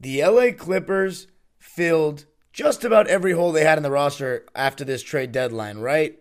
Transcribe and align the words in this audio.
The 0.00 0.24
LA 0.24 0.52
Clippers 0.56 1.26
filled 1.58 2.24
just 2.52 2.84
about 2.84 3.06
every 3.06 3.32
hole 3.32 3.52
they 3.52 3.64
had 3.64 3.78
in 3.78 3.82
the 3.82 3.90
roster 3.90 4.46
after 4.54 4.82
this 4.82 5.02
trade 5.02 5.30
deadline, 5.30 5.78
right? 5.78 6.18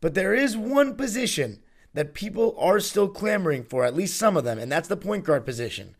But 0.00 0.14
there 0.14 0.32
is 0.32 0.56
one 0.56 0.94
position 0.94 1.60
that 1.92 2.14
people 2.14 2.54
are 2.56 2.78
still 2.78 3.08
clamoring 3.08 3.64
for, 3.64 3.84
at 3.84 3.96
least 3.96 4.16
some 4.16 4.36
of 4.36 4.44
them, 4.44 4.58
and 4.58 4.70
that's 4.70 4.88
the 4.88 4.96
point 4.96 5.24
guard 5.24 5.44
position. 5.44 5.96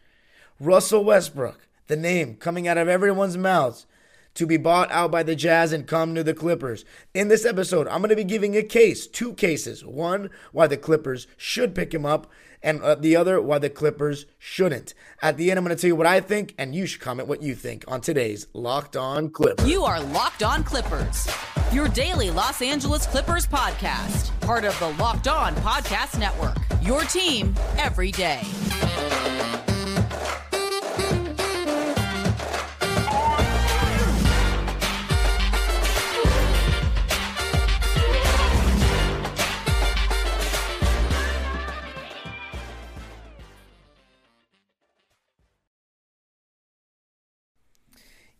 Russell 0.61 1.05
Westbrook, 1.05 1.67
the 1.89 1.97
name 1.97 2.37
coming 2.37 2.69
out 2.69 2.79
of 2.79 2.87
everyone's 2.87 3.37
mouths 3.37 3.87
to 4.34 4.47
be 4.47 4.56
bought 4.56 4.91
out 4.92 5.11
by 5.11 5.25
the 5.25 5.34
Jazz 5.34 5.73
and 5.73 5.89
come 5.89 6.15
to 6.15 6.23
the 6.23 6.33
Clippers. 6.33 6.84
In 7.12 7.27
this 7.27 7.45
episode, 7.45 7.89
I'm 7.89 7.98
going 7.98 8.11
to 8.11 8.17
be 8.17 8.23
giving 8.23 8.56
a 8.56 8.62
case, 8.62 9.09
two 9.09 9.34
cases. 9.34 9.84
One, 9.84 10.31
why 10.53 10.69
the 10.69 10.77
Clippers 10.77 11.27
should 11.37 11.75
pick 11.75 11.92
him 11.92 12.06
up, 12.06 12.31
and 12.62 12.82
uh, 12.82 12.95
the 12.95 13.16
other, 13.16 13.41
why 13.41 13.59
the 13.59 13.70
Clippers 13.70 14.27
shouldn't. 14.38 14.95
At 15.23 15.37
the 15.37 15.50
end, 15.50 15.59
I'm 15.59 15.64
going 15.64 15.77
to 15.77 15.80
tell 15.80 15.88
you 15.88 15.96
what 15.96 16.06
I 16.06 16.20
think, 16.20 16.55
and 16.59 16.74
you 16.74 16.86
should 16.86 17.00
comment 17.00 17.28
what 17.28 17.42
you 17.42 17.55
think 17.55 17.84
on 17.88 18.00
today's 18.00 18.46
Locked 18.52 18.96
On 18.96 19.30
Clippers. 19.30 19.69
You 19.69 19.84
are 19.84 20.00
Locked 20.00 20.42
On 20.42 20.62
Clippers, 20.62 21.28
your 21.72 21.89
daily 21.89 22.30
Los 22.30 22.62
Angeles 22.62 23.06
Clippers 23.06 23.47
podcast, 23.47 24.39
part 24.41 24.64
of 24.64 24.78
the 24.78 24.89
Locked 25.02 25.28
On 25.28 25.55
Podcast 25.56 26.19
Network, 26.19 26.58
your 26.83 27.02
team 27.02 27.55
every 27.78 28.12
day. 28.12 28.42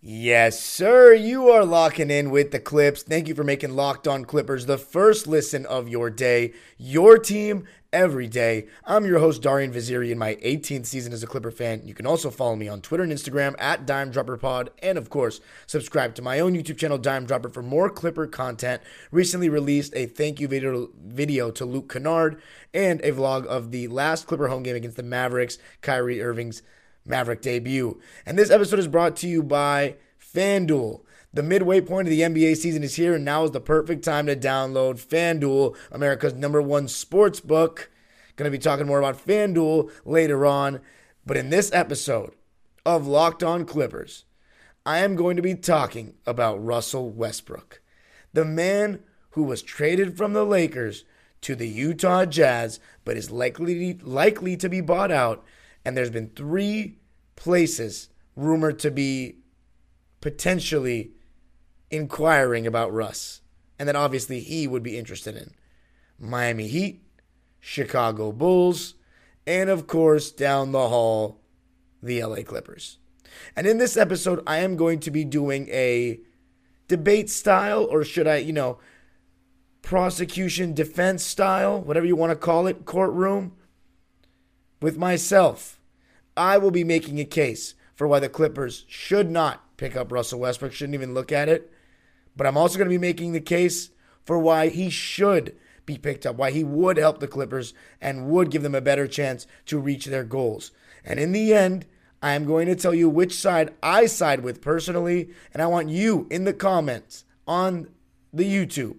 Yes, 0.03 0.59
sir. 0.59 1.13
You 1.13 1.51
are 1.51 1.63
locking 1.63 2.11
in 2.11 2.31
with 2.31 2.53
the 2.53 2.59
Clips. 2.59 3.03
Thank 3.03 3.29
you 3.29 3.35
for 3.35 3.45
making 3.45 3.77
Locked 3.77 4.09
On 4.09 4.25
Clippers 4.25 4.65
the 4.65 4.79
first 4.79 5.27
listen 5.27 5.67
of 5.67 5.91
your 5.91 6.09
day, 6.09 6.55
your 6.79 7.19
team 7.19 7.65
every 7.93 8.27
day. 8.27 8.67
I'm 8.87 9.05
your 9.05 9.19
host, 9.19 9.43
Darian 9.43 9.75
Vaziri, 9.75 10.11
in 10.11 10.17
my 10.17 10.37
18th 10.37 10.87
season 10.87 11.13
as 11.13 11.23
a 11.23 11.27
Clipper 11.27 11.51
fan. 11.51 11.83
You 11.85 11.93
can 11.93 12.07
also 12.07 12.31
follow 12.31 12.57
me 12.57 12.67
on 12.67 12.81
Twitter 12.81 13.03
and 13.03 13.13
Instagram 13.13 13.55
at 13.59 13.85
Dime 13.85 14.11
Dropper 14.11 14.39
Pod, 14.39 14.71
and 14.83 14.97
of 14.97 15.11
course, 15.11 15.43
subscribe 15.67 16.15
to 16.15 16.23
my 16.23 16.41
own 16.41 16.55
YouTube 16.55 16.79
channel, 16.79 16.97
Dime 16.97 17.27
Dropper, 17.27 17.51
for 17.51 17.63
more 17.63 17.91
Clipper 17.91 18.27
content. 18.27 18.81
Recently 19.11 19.51
released 19.51 19.93
a 19.95 20.07
thank 20.07 20.41
you 20.41 20.49
video, 20.49 20.89
video 20.99 21.51
to 21.51 21.67
Luke 21.67 21.93
Kennard 21.93 22.41
and 22.73 23.03
a 23.03 23.13
vlog 23.13 23.45
of 23.45 23.71
the 23.71 23.87
last 23.89 24.27
Clipper 24.27 24.49
home 24.49 24.63
game 24.63 24.77
against 24.77 24.97
the 24.97 25.03
Mavericks, 25.03 25.59
Kyrie 25.83 26.23
Irving's 26.23 26.63
Maverick 27.11 27.43
debut. 27.43 28.01
And 28.25 28.39
this 28.39 28.51
episode 28.51 28.79
is 28.79 28.89
brought 28.89 29.17
to 29.17 29.29
you 29.29 29.43
by 29.43 29.97
FanDuel. 30.19 31.03
The 31.33 31.43
midway 31.43 31.81
point 31.81 32.09
of 32.09 32.11
the 32.11 32.23
NBA 32.23 32.57
season 32.57 32.83
is 32.83 32.97
here, 32.97 33.15
and 33.15 33.25
now 33.25 33.45
is 33.45 33.51
the 33.51 33.61
perfect 33.61 34.05
time 34.05 34.27
to 34.27 34.35
download 34.35 35.05
FanDuel, 35.05 35.77
America's 35.93 36.35
number 36.35 36.63
one 36.63 36.89
sports 36.89 37.41
book. 37.41 37.91
Going 38.37 38.51
to 38.51 38.57
be 38.57 38.63
talking 38.63 38.87
more 38.87 38.99
about 38.99 39.25
FanDuel 39.25 39.91
later 40.05 40.47
on. 40.47 40.81
But 41.27 41.37
in 41.37 41.51
this 41.51 41.71
episode 41.73 42.33
of 42.87 43.07
Locked 43.07 43.43
On 43.43 43.67
Clippers, 43.67 44.25
I 44.87 45.01
am 45.01 45.15
going 45.15 45.37
to 45.37 45.43
be 45.43 45.55
talking 45.55 46.15
about 46.27 46.65
Russell 46.65 47.11
Westbrook, 47.11 47.83
the 48.33 48.45
man 48.45 49.01
who 49.31 49.43
was 49.43 49.63
traded 49.63 50.17
from 50.17 50.33
the 50.33 50.47
Lakers 50.47 51.05
to 51.43 51.55
the 51.55 51.69
Utah 51.69 52.25
Jazz, 52.25 52.81
but 53.05 53.17
is 53.17 53.31
likely 53.31 53.95
likely 53.95 54.57
to 54.57 54.69
be 54.69 54.81
bought 54.81 55.11
out. 55.11 55.45
And 55.85 55.97
there's 55.97 56.11
been 56.11 56.31
three 56.31 56.99
places 57.41 58.11
rumored 58.37 58.79
to 58.79 58.91
be 58.91 59.37
potentially 60.21 61.11
inquiring 61.91 62.67
about 62.67 62.93
Russ, 62.93 63.41
and 63.79 63.89
that 63.89 63.97
obviously 63.97 64.41
he 64.41 64.69
would 64.69 64.83
be 64.83 64.99
interested 64.99 65.35
in 65.35 65.55
Miami 66.19 66.69
Heat, 66.69 67.03
Chicago 67.59 68.31
Bulls, 68.31 68.95
and 69.47 69.71
of 69.71 69.87
course, 69.87 70.31
down 70.31 70.73
the 70.73 70.89
hall, 70.89 71.41
the 72.03 72.23
LA 72.23 72.43
Clippers. 72.43 72.99
And 73.57 73.67
in 73.67 73.79
this 73.79 73.97
episode, 73.97 74.43
I 74.47 74.59
am 74.59 74.77
going 74.77 75.01
to 75.01 75.11
be 75.11 75.25
doing 75.25 75.67
a 75.71 76.21
debate 76.89 77.31
style, 77.31 77.85
or 77.85 78.05
should 78.05 78.29
I, 78.29 78.37
you 78.37 78.53
know, 78.53 78.79
prosecution 79.81 80.75
defense 80.75 81.25
style, 81.25 81.81
whatever 81.81 82.05
you 82.05 82.17
want 82.17 82.33
to 82.33 82.37
call 82.37 82.67
it, 82.67 82.85
courtroom, 82.85 83.57
with 84.83 84.99
myself. 84.99 85.80
I 86.41 86.57
will 86.57 86.71
be 86.71 86.85
making 86.85 87.21
a 87.21 87.27
case 87.27 87.75
for 87.95 88.09
why 88.09 88.19
the 88.19 88.31
Clippers 88.31 88.87
should 88.89 89.31
not 89.31 89.77
pick 89.77 89.95
up 89.95 90.11
Russell 90.11 90.41
Westbrook, 90.41 90.73
shouldn't 90.73 90.95
even 90.95 91.13
look 91.13 91.31
at 91.31 91.51
it. 91.51 91.71
But 92.35 92.47
I'm 92.47 92.57
also 92.57 92.79
going 92.79 92.89
to 92.89 92.95
be 92.95 92.97
making 92.97 93.33
the 93.33 93.43
case 93.43 93.91
for 94.25 94.39
why 94.39 94.69
he 94.69 94.89
should 94.89 95.55
be 95.85 95.99
picked 95.99 96.25
up, 96.25 96.37
why 96.37 96.51
he 96.51 96.65
would 96.65 96.97
help 96.97 97.21
the 97.21 97.29
Clippers 97.29 97.75
and 98.01 98.31
would 98.31 98.51
give 98.51 98.63
them 98.63 98.75
a 98.75 98.81
better 98.81 99.07
chance 99.07 99.47
to 99.67 99.79
reach 99.79 100.07
their 100.07 100.25
goals. 100.25 100.71
And 101.05 101.21
in 101.21 101.33
the 101.33 101.53
end, 101.53 101.85
I 102.23 102.33
am 102.33 102.47
going 102.47 102.69
to 102.69 102.75
tell 102.75 102.95
you 102.95 103.11
which 103.11 103.35
side 103.35 103.75
I 103.83 104.07
side 104.07 104.41
with 104.41 104.63
personally, 104.63 105.29
and 105.53 105.63
I 105.63 105.67
want 105.67 105.91
you 105.91 106.27
in 106.31 106.45
the 106.45 106.55
comments 106.55 107.25
on 107.47 107.91
the 108.33 108.51
YouTube 108.51 108.97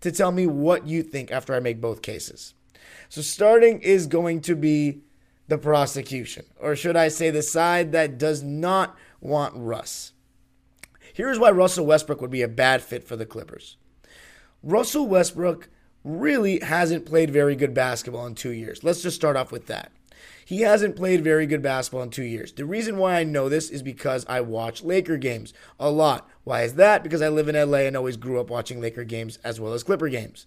to 0.00 0.10
tell 0.10 0.32
me 0.32 0.48
what 0.48 0.88
you 0.88 1.04
think 1.04 1.30
after 1.30 1.54
I 1.54 1.60
make 1.60 1.80
both 1.80 2.02
cases. 2.02 2.54
So, 3.08 3.22
starting 3.22 3.80
is 3.82 4.08
going 4.08 4.40
to 4.42 4.56
be 4.56 5.02
the 5.48 5.58
prosecution, 5.58 6.44
or 6.60 6.74
should 6.74 6.96
I 6.96 7.08
say 7.08 7.30
the 7.30 7.42
side 7.42 7.92
that 7.92 8.18
does 8.18 8.42
not 8.42 8.96
want 9.20 9.54
Russ. 9.56 10.12
Here's 11.12 11.38
why 11.38 11.50
Russell 11.50 11.86
Westbrook 11.86 12.20
would 12.20 12.30
be 12.30 12.42
a 12.42 12.48
bad 12.48 12.82
fit 12.82 13.04
for 13.04 13.16
the 13.16 13.26
Clippers. 13.26 13.76
Russell 14.62 15.06
Westbrook 15.06 15.68
really 16.04 16.60
hasn't 16.60 17.06
played 17.06 17.30
very 17.30 17.56
good 17.56 17.74
basketball 17.74 18.26
in 18.26 18.34
two 18.34 18.50
years. 18.50 18.84
Let's 18.84 19.02
just 19.02 19.16
start 19.16 19.36
off 19.36 19.50
with 19.50 19.66
that. 19.66 19.92
He 20.44 20.60
hasn't 20.60 20.94
played 20.94 21.24
very 21.24 21.46
good 21.46 21.62
basketball 21.62 22.02
in 22.02 22.10
two 22.10 22.22
years. 22.22 22.52
The 22.52 22.64
reason 22.64 22.98
why 22.98 23.16
I 23.16 23.24
know 23.24 23.48
this 23.48 23.68
is 23.68 23.82
because 23.82 24.24
I 24.28 24.40
watch 24.42 24.84
Laker 24.84 25.16
games 25.16 25.52
a 25.80 25.90
lot. 25.90 26.28
Why 26.44 26.62
is 26.62 26.74
that? 26.74 27.02
Because 27.02 27.20
I 27.20 27.28
live 27.28 27.48
in 27.48 27.70
LA 27.70 27.78
and 27.78 27.96
always 27.96 28.16
grew 28.16 28.38
up 28.38 28.48
watching 28.48 28.80
Laker 28.80 29.02
games 29.02 29.38
as 29.42 29.60
well 29.60 29.72
as 29.72 29.82
Clipper 29.82 30.08
games. 30.08 30.46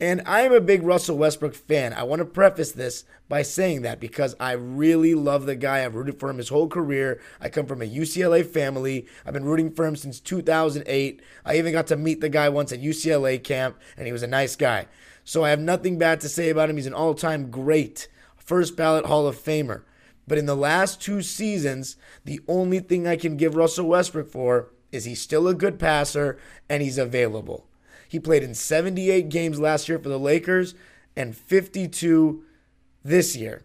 And 0.00 0.22
I 0.26 0.42
am 0.42 0.52
a 0.52 0.60
big 0.60 0.84
Russell 0.84 1.18
Westbrook 1.18 1.56
fan. 1.56 1.92
I 1.92 2.04
want 2.04 2.20
to 2.20 2.24
preface 2.24 2.70
this 2.70 3.04
by 3.28 3.42
saying 3.42 3.82
that 3.82 3.98
because 3.98 4.36
I 4.38 4.52
really 4.52 5.12
love 5.12 5.44
the 5.44 5.56
guy. 5.56 5.84
I've 5.84 5.96
rooted 5.96 6.20
for 6.20 6.30
him 6.30 6.38
his 6.38 6.50
whole 6.50 6.68
career. 6.68 7.20
I 7.40 7.48
come 7.48 7.66
from 7.66 7.82
a 7.82 7.84
UCLA 7.84 8.46
family. 8.46 9.06
I've 9.26 9.34
been 9.34 9.44
rooting 9.44 9.72
for 9.72 9.84
him 9.84 9.96
since 9.96 10.20
2008. 10.20 11.20
I 11.44 11.58
even 11.58 11.72
got 11.72 11.88
to 11.88 11.96
meet 11.96 12.20
the 12.20 12.28
guy 12.28 12.48
once 12.48 12.72
at 12.72 12.80
UCLA 12.80 13.42
camp, 13.42 13.76
and 13.96 14.06
he 14.06 14.12
was 14.12 14.22
a 14.22 14.28
nice 14.28 14.54
guy. 14.54 14.86
So 15.24 15.42
I 15.42 15.50
have 15.50 15.60
nothing 15.60 15.98
bad 15.98 16.20
to 16.20 16.28
say 16.28 16.48
about 16.48 16.70
him. 16.70 16.76
He's 16.76 16.86
an 16.86 16.94
all 16.94 17.14
time 17.14 17.50
great, 17.50 18.06
first 18.36 18.76
ballot 18.76 19.06
Hall 19.06 19.26
of 19.26 19.36
Famer. 19.36 19.82
But 20.28 20.38
in 20.38 20.46
the 20.46 20.54
last 20.54 21.02
two 21.02 21.22
seasons, 21.22 21.96
the 22.24 22.40
only 22.46 22.78
thing 22.78 23.08
I 23.08 23.16
can 23.16 23.36
give 23.36 23.56
Russell 23.56 23.88
Westbrook 23.88 24.30
for 24.30 24.70
is 24.92 25.06
he's 25.06 25.20
still 25.20 25.48
a 25.48 25.54
good 25.54 25.80
passer 25.80 26.38
and 26.68 26.82
he's 26.82 26.98
available. 26.98 27.67
He 28.08 28.18
played 28.18 28.42
in 28.42 28.54
78 28.54 29.28
games 29.28 29.60
last 29.60 29.88
year 29.88 29.98
for 29.98 30.08
the 30.08 30.18
Lakers 30.18 30.74
and 31.16 31.36
52 31.36 32.42
this 33.04 33.36
year. 33.36 33.64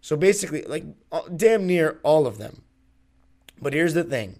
So 0.00 0.16
basically, 0.16 0.62
like 0.62 0.84
damn 1.34 1.66
near 1.66 1.98
all 2.02 2.26
of 2.26 2.38
them. 2.38 2.62
But 3.60 3.72
here's 3.72 3.94
the 3.94 4.04
thing 4.04 4.38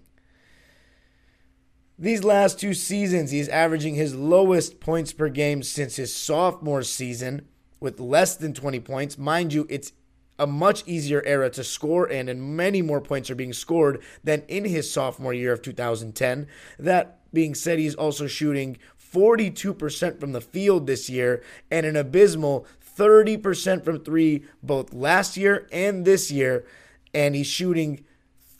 these 1.99 2.23
last 2.23 2.59
two 2.59 2.73
seasons, 2.73 3.31
he's 3.31 3.49
averaging 3.49 3.95
his 3.95 4.15
lowest 4.15 4.79
points 4.79 5.11
per 5.11 5.27
game 5.27 5.61
since 5.61 5.97
his 5.97 6.15
sophomore 6.15 6.83
season 6.83 7.45
with 7.81 7.99
less 7.99 8.37
than 8.37 8.53
20 8.53 8.79
points. 8.79 9.17
Mind 9.17 9.51
you, 9.51 9.67
it's 9.69 9.91
a 10.39 10.47
much 10.47 10.87
easier 10.87 11.21
era 11.25 11.49
to 11.49 11.63
score 11.63 12.07
in, 12.07 12.29
and 12.29 12.55
many 12.55 12.81
more 12.81 13.01
points 13.01 13.29
are 13.29 13.35
being 13.35 13.51
scored 13.51 14.01
than 14.23 14.43
in 14.47 14.63
his 14.63 14.89
sophomore 14.89 15.33
year 15.33 15.51
of 15.51 15.61
2010. 15.61 16.47
That 16.79 17.19
being 17.33 17.53
said, 17.53 17.79
he's 17.79 17.95
also 17.95 18.27
shooting 18.27 18.77
42% 19.13 20.19
from 20.19 20.31
the 20.31 20.41
field 20.41 20.87
this 20.87 21.09
year 21.09 21.43
and 21.71 21.85
an 21.85 21.95
abysmal 21.95 22.65
30% 22.97 23.83
from 23.83 23.99
three 23.99 24.43
both 24.61 24.93
last 24.93 25.37
year 25.37 25.67
and 25.71 26.05
this 26.05 26.31
year. 26.31 26.65
And 27.13 27.35
he's 27.35 27.47
shooting 27.47 28.03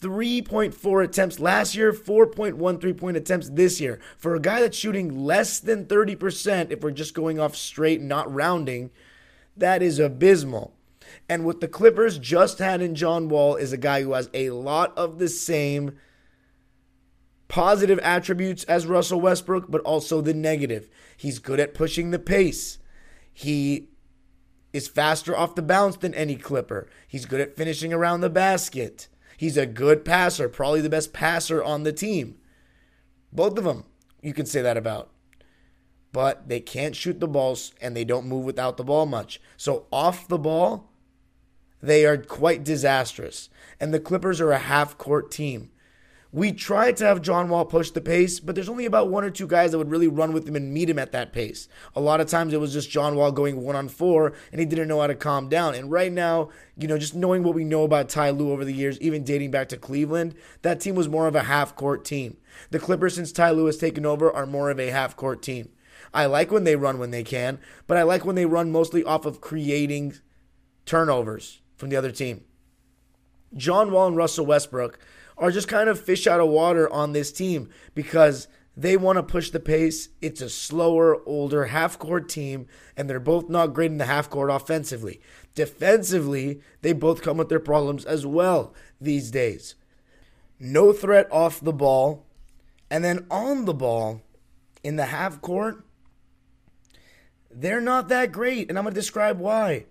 3.4 0.02 1.04
attempts 1.04 1.40
last 1.40 1.76
year, 1.76 1.92
4.1 1.92 2.82
three 2.82 2.94
point 2.94 3.18
attempts 3.18 3.50
this 3.50 3.82
year. 3.82 4.00
For 4.18 4.34
a 4.34 4.40
guy 4.40 4.62
that's 4.62 4.78
shooting 4.78 5.26
less 5.26 5.60
than 5.60 5.86
30%, 5.86 6.72
if 6.72 6.82
we're 6.82 6.92
just 6.92 7.14
going 7.14 7.40
off 7.40 7.56
straight, 7.56 8.02
not 8.02 8.34
rounding, 8.34 8.92
that 9.58 9.82
is 9.82 10.00
abysmal. 10.00 10.74
And 11.28 11.44
what 11.44 11.60
the 11.60 11.68
Clippers 11.68 12.18
just 12.18 12.60
had 12.60 12.82
in 12.82 12.96
John 12.96 13.30
Wall 13.30 13.56
is 13.56 13.74
a 13.74 13.78
guy 13.78 14.04
who 14.04 14.14
has 14.14 14.30
a 14.34 14.52
lot 14.52 14.98
of 14.98 15.20
the 15.20 15.28
same 15.28 15.98
positive 17.50 18.00
attributes 18.00 18.64
as 18.66 18.86
Russell 18.88 19.20
Westbrook, 19.20 19.70
but 19.70 19.82
also 19.82 20.22
the 20.22 20.34
negative. 20.34 20.88
He's 21.18 21.40
good 21.40 21.60
at 21.60 21.74
pushing 21.74 22.12
the 22.12 22.20
pace. 22.20 22.78
He 23.34 23.90
is 24.72 24.88
faster 24.88 25.36
off 25.36 25.56
the 25.56 25.62
bounce 25.62 25.98
than 25.98 26.14
any 26.14 26.36
Clipper. 26.36 26.88
He's 27.08 27.26
good 27.26 27.42
at 27.42 27.58
finishing 27.58 27.92
around 27.92 28.22
the 28.22 28.30
basket. 28.30 29.10
He's 29.36 29.58
a 29.58 29.66
good 29.66 30.06
passer, 30.06 30.48
probably 30.48 30.82
the 30.82 30.90
best 30.90 31.12
passer 31.12 31.62
on 31.62 31.84
the 31.84 31.92
team. 31.92 32.36
Both 33.34 33.58
of 33.58 33.64
them, 33.64 33.86
you 34.22 34.34
can 34.34 34.46
say 34.46 34.62
that 34.62 34.78
about. 34.78 35.10
But 36.12 36.48
they 36.50 36.60
can't 36.60 36.96
shoot 36.96 37.20
the 37.20 37.28
balls 37.28 37.74
and 37.82 37.96
they 37.96 38.04
don't 38.04 38.28
move 38.28 38.46
without 38.46 38.78
the 38.78 38.84
ball 38.84 39.06
much. 39.06 39.42
So 39.58 39.86
off 39.92 40.28
the 40.28 40.40
ball, 40.40 40.92
they 41.82 42.06
are 42.06 42.18
quite 42.18 42.64
disastrous. 42.64 43.50
And 43.80 43.94
the 43.94 44.00
Clippers 44.00 44.42
are 44.42 44.52
a 44.52 44.60
half 44.60 44.98
court 44.98 45.32
team. 45.32 45.72
We 46.32 46.52
tried 46.52 46.96
to 46.98 47.06
have 47.06 47.24
John 47.24 47.50
Wall 47.50 47.66
push 47.66 47.90
the 47.90 48.02
pace, 48.02 48.40
but 48.40 48.54
there's 48.54 48.70
only 48.70 48.86
about 48.86 49.10
one 49.10 49.24
or 49.24 49.32
two 49.32 49.48
guys 49.48 49.72
that 49.72 49.80
would 49.80 49.90
really 49.90 50.08
run 50.08 50.32
with 50.32 50.48
him 50.48 50.56
and 50.56 50.72
meet 50.72 50.90
him 50.90 51.00
at 51.00 51.12
that 51.12 51.34
pace. 51.34 51.68
A 51.96 52.02
lot 52.02 52.22
of 52.22 52.28
times 52.28 52.54
it 52.54 52.60
was 52.60 52.72
just 52.72 52.92
John 52.92 53.16
Wall 53.16 53.32
going 53.32 53.64
one 53.64 53.76
on 53.76 53.90
four, 53.90 54.34
and 54.52 54.60
he 54.60 54.66
didn't 54.68 54.88
know 54.88 55.02
how 55.02 55.08
to 55.08 55.16
calm 55.16 55.50
down. 55.50 55.74
And 55.74 55.92
right 55.92 56.12
now, 56.12 56.50
you 56.78 56.88
know, 56.88 57.00
just 57.00 57.16
knowing 57.16 57.42
what 57.42 57.56
we 57.56 57.64
know 57.64 57.84
about 57.84 58.10
Ty 58.10 58.30
Lue 58.30 58.52
over 58.52 58.64
the 58.64 58.74
years, 58.74 59.02
even 59.02 59.24
dating 59.24 59.50
back 59.50 59.70
to 59.70 59.78
Cleveland, 59.78 60.36
that 60.62 60.80
team 60.80 60.94
was 60.94 61.10
more 61.10 61.26
of 61.26 61.36
a 61.36 61.44
half 61.44 61.76
court 61.76 62.06
team. 62.06 62.38
The 62.70 62.78
Clippers, 62.78 63.16
since 63.16 63.32
Ty 63.32 63.50
Lue 63.52 63.66
has 63.66 63.78
taken 63.78 64.06
over, 64.06 64.32
are 64.32 64.46
more 64.46 64.70
of 64.70 64.80
a 64.80 64.92
half 64.92 65.16
court 65.16 65.42
team. 65.42 65.70
I 66.14 66.28
like 66.28 66.52
when 66.52 66.64
they 66.64 66.76
run 66.76 67.00
when 67.00 67.10
they 67.10 67.24
can, 67.24 67.58
but 67.88 67.98
I 67.98 68.04
like 68.04 68.24
when 68.24 68.36
they 68.36 68.46
run 68.46 68.72
mostly 68.72 69.04
off 69.04 69.26
of 69.26 69.42
creating 69.42 70.14
turnovers 70.86 71.62
from 71.76 71.90
the 71.90 71.96
other 71.96 72.12
team. 72.12 72.44
John 73.56 73.92
Wall 73.92 74.08
and 74.08 74.16
Russell 74.16 74.46
Westbrook 74.46 75.00
are 75.40 75.52
just 75.52 75.68
kind 75.68 75.90
of 75.90 76.00
fish 76.00 76.28
out 76.28 76.40
of 76.40 76.50
water 76.50 76.92
on 76.92 77.14
this 77.14 77.32
team 77.32 77.70
because 77.96 78.48
they 78.76 78.96
want 78.96 79.18
to 79.18 79.24
push 79.24 79.50
the 79.50 79.60
pace. 79.60 80.10
It's 80.22 80.42
a 80.42 80.50
slower, 80.50 81.26
older 81.26 81.66
half 81.66 81.98
court 81.98 82.30
team, 82.30 82.68
and 82.96 83.10
they're 83.10 83.20
both 83.20 83.50
not 83.50 83.74
great 83.74 83.92
in 83.92 83.98
the 83.98 84.06
half 84.06 84.30
court 84.30 84.50
offensively. 84.50 85.20
Defensively, 85.56 86.62
they 86.82 86.94
both 86.94 87.22
come 87.22 87.38
with 87.38 87.50
their 87.50 87.60
problems 87.60 88.06
as 88.06 88.26
well 88.26 88.74
these 89.02 89.32
days. 89.32 89.76
No 90.60 90.94
threat 90.94 91.28
off 91.32 91.60
the 91.60 91.74
ball, 91.74 92.26
and 92.90 93.04
then 93.04 93.26
on 93.32 93.66
the 93.66 93.74
ball 93.74 94.22
in 94.84 94.98
the 94.98 95.06
half 95.06 95.42
court, 95.42 95.84
they're 97.52 97.82
not 97.82 98.10
that 98.10 98.32
great, 98.32 98.70
and 98.70 98.78
I'm 98.78 98.84
going 98.84 98.94
to 98.94 99.00
describe 99.00 99.40
why. 99.40 99.86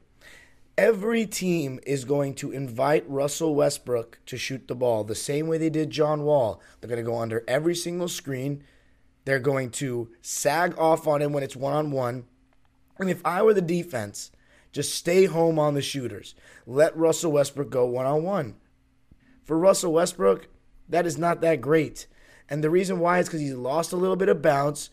Every 0.79 1.27
team 1.27 1.81
is 1.85 2.05
going 2.05 2.35
to 2.35 2.53
invite 2.53 3.03
Russell 3.11 3.57
Westbrook 3.57 4.21
to 4.27 4.37
shoot 4.37 4.69
the 4.69 4.77
ball 4.77 5.03
the 5.03 5.17
same 5.17 5.49
way 5.49 5.59
they 5.59 5.71
did 5.71 5.91
John 5.91 6.23
Wall. 6.23 6.63
They're 6.81 6.89
going 6.89 7.05
to 7.05 7.11
go 7.11 7.19
under 7.19 7.43
every 7.49 7.75
single 7.75 8.07
screen. 8.07 8.63
They're 9.25 9.41
going 9.41 9.71
to 9.73 10.11
sag 10.23 10.79
off 10.79 11.09
on 11.09 11.21
him 11.21 11.33
when 11.33 11.43
it's 11.43 11.57
one 11.57 11.73
on 11.73 11.91
one. 11.91 12.27
And 12.97 13.11
if 13.11 13.21
I 13.27 13.43
were 13.43 13.55
the 13.55 13.61
defense, 13.61 14.31
just 14.71 14.95
stay 14.95 15.25
home 15.25 15.59
on 15.59 15.75
the 15.75 15.83
shooters. 15.83 16.37
Let 16.65 16.97
Russell 16.97 17.33
Westbrook 17.33 17.71
go 17.71 17.85
one 17.85 18.07
on 18.07 18.23
one. 18.23 18.55
For 19.43 19.59
Russell 19.59 19.93
Westbrook, 19.95 20.47
that 20.89 21.07
is 21.07 21.19
not 21.19 21.41
that 21.41 21.61
great. 21.61 22.07
And 22.49 22.63
the 22.63 22.71
reason 22.71 23.01
why 23.01 23.19
is 23.19 23.27
because 23.27 23.41
he's 23.41 23.55
lost 23.55 23.93
a 23.93 23.97
little 23.97 24.15
bit 24.15 24.29
of 24.29 24.43
bounce. 24.43 24.91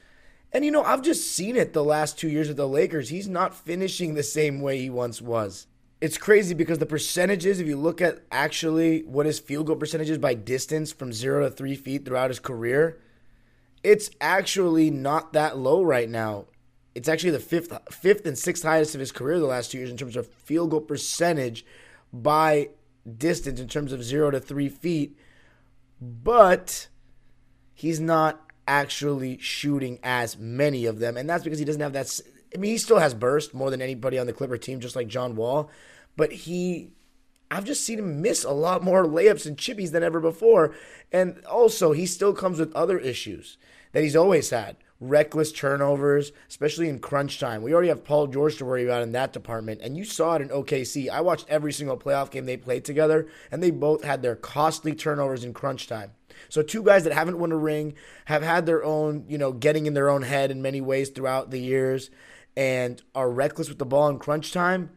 And 0.52 0.66
you 0.66 0.72
know, 0.72 0.82
I've 0.82 1.04
just 1.04 1.32
seen 1.32 1.56
it 1.56 1.74
the 1.74 1.84
last 1.84 2.18
two 2.18 2.28
years 2.28 2.48
with 2.48 2.58
the 2.58 2.68
Lakers. 2.68 3.10
He's 3.10 3.28
not 3.28 3.54
finishing 3.54 4.16
the 4.16 4.24
same 4.24 4.62
way 4.62 4.80
he 4.80 4.90
once 4.90 5.22
was 5.22 5.68
it's 6.06 6.20
crazy 6.20 6.54
because 6.54 6.78
the 6.78 6.86
percentages, 6.86 7.60
if 7.60 7.66
you 7.66 7.78
look 7.78 8.00
at 8.00 8.20
actually 8.32 9.00
what 9.06 9.26
his 9.26 9.40
field 9.40 9.66
goal 9.66 9.76
percentages 9.76 10.20
by 10.20 10.36
distance 10.36 10.92
from 10.92 11.12
zero 11.12 11.42
to 11.42 11.50
three 11.50 11.76
feet 11.76 12.06
throughout 12.06 12.30
his 12.30 12.40
career, 12.40 13.02
it's 13.84 14.12
actually 14.22 14.92
not 14.92 15.34
that 15.34 15.58
low 15.58 15.82
right 15.82 16.08
now. 16.08 16.46
It's 16.94 17.10
actually 17.10 17.32
the 17.32 17.40
fifth, 17.40 17.76
fifth 17.92 18.28
and 18.28 18.38
sixth 18.38 18.62
highest 18.62 18.94
of 18.94 19.00
his 19.00 19.12
career 19.12 19.40
the 19.40 19.48
last 19.48 19.72
two 19.72 19.80
years 19.80 19.90
in 19.90 19.98
terms 19.98 20.16
of 20.16 20.28
field 20.28 20.70
goal 20.70 20.82
percentage 20.82 21.66
by 22.14 22.70
distance 23.18 23.60
in 23.60 23.68
terms 23.68 23.92
of 23.92 24.04
zero 24.04 24.30
to 24.30 24.40
three 24.40 24.70
feet. 24.70 25.18
But 26.00 26.88
he's 27.74 28.00
not 28.00 28.46
actually 28.68 29.40
shooting 29.40 29.98
as 30.04 30.38
many 30.38 30.86
of 30.86 31.00
them, 31.00 31.18
and 31.18 31.28
that's 31.28 31.44
because 31.44 31.58
he 31.58 31.66
doesn't 31.66 31.82
have 31.82 31.94
that 31.94 32.22
I 32.56 32.58
mean, 32.58 32.72
he 32.72 32.78
still 32.78 33.00
has 33.00 33.14
burst 33.14 33.54
more 33.54 33.70
than 33.70 33.82
anybody 33.82 34.18
on 34.18 34.28
the 34.28 34.34
Clipper 34.34 34.58
team, 34.58 34.80
just 34.80 34.96
like 34.96 35.08
John 35.08 35.36
Wall. 35.36 35.70
But 36.16 36.32
he, 36.32 36.92
I've 37.52 37.66
just 37.66 37.86
seen 37.86 38.00
him 38.00 38.22
miss 38.22 38.44
a 38.44 38.52
lot 38.52 38.84
more 38.84 39.06
layups 39.06 39.46
and 39.46 39.58
chippies 39.58 39.92
than 39.92 40.04
ever 40.04 40.20
before. 40.20 40.76
And 41.12 41.44
also, 41.46 41.92
he 41.92 42.06
still 42.06 42.34
comes 42.34 42.60
with 42.60 42.76
other 42.76 42.98
issues 42.98 43.58
that 43.92 44.04
he's 44.04 44.16
always 44.16 44.50
had 44.50 44.78
reckless 45.00 45.52
turnovers, 45.52 46.32
especially 46.50 46.88
in 46.88 47.00
crunch 47.00 47.40
time. 47.40 47.62
We 47.62 47.74
already 47.74 47.90
have 47.90 48.04
Paul 48.04 48.28
George 48.28 48.58
to 48.58 48.66
worry 48.66 48.86
about 48.86 49.04
in 49.04 49.12
that 49.12 49.34
department. 49.34 49.82
And 49.82 49.98
you 49.98 50.06
saw 50.06 50.36
it 50.36 50.42
in 50.42 50.50
OKC. 50.50 51.10
I 51.10 51.22
watched 51.22 51.50
every 51.50 51.74
single 51.74 51.98
playoff 51.98 52.32
game 52.32 52.46
they 52.46 52.58
played 52.58 52.86
together, 52.86 53.28
and 53.52 53.62
they 53.62 53.72
both 53.72 54.04
had 54.04 54.22
their 54.22 54.36
costly 54.36 54.96
turnovers 54.96 55.44
in 55.44 55.54
crunch 55.54 55.88
time. 55.88 56.12
So 56.50 56.62
two 56.62 56.84
guys 56.84 57.04
that 57.04 57.14
haven't 57.14 57.40
won 57.40 57.52
a 57.52 57.58
ring 57.58 57.96
have 58.26 58.42
had 58.42 58.66
their 58.66 58.84
own, 58.84 59.26
you 59.28 59.38
know, 59.38 59.52
getting 59.52 59.86
in 59.86 59.94
their 59.94 60.10
own 60.10 60.22
head 60.22 60.52
in 60.52 60.62
many 60.62 60.82
ways 60.82 61.10
throughout 61.10 61.52
the 61.52 61.60
years 61.60 62.10
and 62.58 63.02
are 63.14 63.30
reckless 63.30 63.70
with 63.70 63.80
the 63.80 63.86
ball 63.86 64.08
in 64.10 64.20
crunch 64.20 64.52
time, 64.52 64.90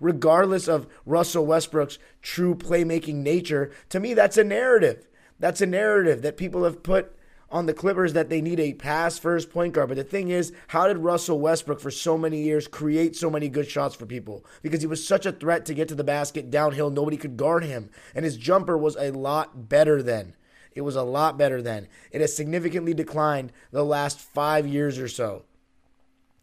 regardless 0.00 0.68
of 0.68 0.86
Russell 1.04 1.46
Westbrook's 1.46 1.98
true 2.22 2.54
playmaking 2.54 3.16
nature, 3.16 3.72
to 3.88 4.00
me, 4.00 4.14
that's 4.14 4.38
a 4.38 4.44
narrative. 4.44 5.06
That's 5.38 5.60
a 5.60 5.66
narrative 5.66 6.22
that 6.22 6.36
people 6.36 6.64
have 6.64 6.82
put 6.82 7.16
on 7.50 7.66
the 7.66 7.74
Clippers 7.74 8.12
that 8.12 8.28
they 8.28 8.40
need 8.40 8.58
a 8.58 8.74
pass 8.74 9.18
first 9.18 9.50
point 9.50 9.72
guard. 9.72 9.88
But 9.88 9.96
the 9.96 10.04
thing 10.04 10.30
is, 10.30 10.52
how 10.68 10.88
did 10.88 10.98
Russell 10.98 11.38
Westbrook 11.38 11.80
for 11.80 11.90
so 11.90 12.18
many 12.18 12.42
years 12.42 12.66
create 12.66 13.14
so 13.14 13.30
many 13.30 13.48
good 13.48 13.68
shots 13.68 13.94
for 13.94 14.06
people? 14.06 14.44
Because 14.62 14.80
he 14.80 14.86
was 14.86 15.06
such 15.06 15.26
a 15.26 15.32
threat 15.32 15.64
to 15.66 15.74
get 15.74 15.88
to 15.88 15.94
the 15.94 16.04
basket 16.04 16.50
downhill, 16.50 16.90
nobody 16.90 17.16
could 17.16 17.36
guard 17.36 17.64
him. 17.64 17.90
And 18.14 18.24
his 18.24 18.36
jumper 18.36 18.76
was 18.76 18.96
a 18.96 19.12
lot 19.12 19.68
better 19.68 20.02
then. 20.02 20.34
It 20.74 20.82
was 20.82 20.96
a 20.96 21.02
lot 21.02 21.38
better 21.38 21.62
then. 21.62 21.88
It 22.10 22.20
has 22.20 22.36
significantly 22.36 22.92
declined 22.92 23.52
the 23.70 23.84
last 23.84 24.20
five 24.20 24.66
years 24.66 24.98
or 24.98 25.08
so. 25.08 25.44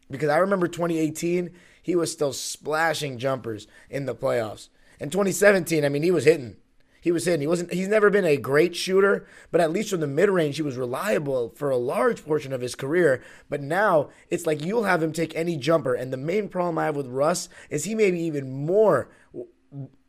Because 0.10 0.30
I 0.30 0.38
remember 0.38 0.68
2018, 0.68 1.51
he 1.84 1.96
was 1.96 2.12
still 2.12 2.34
splashing 2.34 3.20
jumpers 3.20 3.68
in 3.90 4.06
the 4.06 4.16
playoffs. 4.16 4.70
In 5.00 5.10
2017, 5.12 5.86
I 5.86 5.90
mean, 5.90 6.02
he 6.02 6.12
was 6.12 6.24
hitting. 6.24 6.56
He 7.04 7.12
was 7.12 7.25
hitting. 7.25 7.42
He 7.42 7.48
wasn't. 7.48 7.74
He's 7.74 7.90
never 7.90 8.10
been 8.10 8.24
a 8.24 8.38
great 8.38 8.78
shooter, 8.78 9.28
but 9.52 9.60
at 9.60 9.74
least 9.74 9.90
from 9.90 10.00
the 10.00 10.08
mid 10.08 10.30
range, 10.30 10.56
he 10.56 10.62
was 10.62 10.78
reliable 10.78 11.50
for 11.50 11.70
a 11.70 11.75
large 11.75 12.24
portion 12.24 12.54
of 12.54 12.62
his 12.62 12.75
career. 12.75 13.22
But 13.50 13.62
now 13.62 14.10
it's 14.30 14.46
like 14.46 14.63
you'll 14.63 14.86
have 14.86 15.04
him 15.04 15.12
take 15.12 15.36
any 15.36 15.58
jumper, 15.58 15.94
and 15.94 16.13
the 16.13 16.18
main 16.18 16.48
problem 16.48 16.78
I 16.78 16.86
have 16.86 16.96
with 16.96 17.08
Russ 17.08 17.50
is 17.70 17.84
he 17.84 17.94
may 17.94 18.10
be 18.10 18.22
even 18.22 18.50
more, 18.50 19.10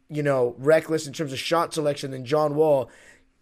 you 0.09 0.23
know, 0.23 0.55
reckless 0.57 1.09
in 1.09 1.13
terms 1.13 1.33
of 1.33 1.41
shot 1.41 1.75
selection 1.75 2.13
than 2.13 2.25
John 2.25 2.55
Wall. 2.55 2.89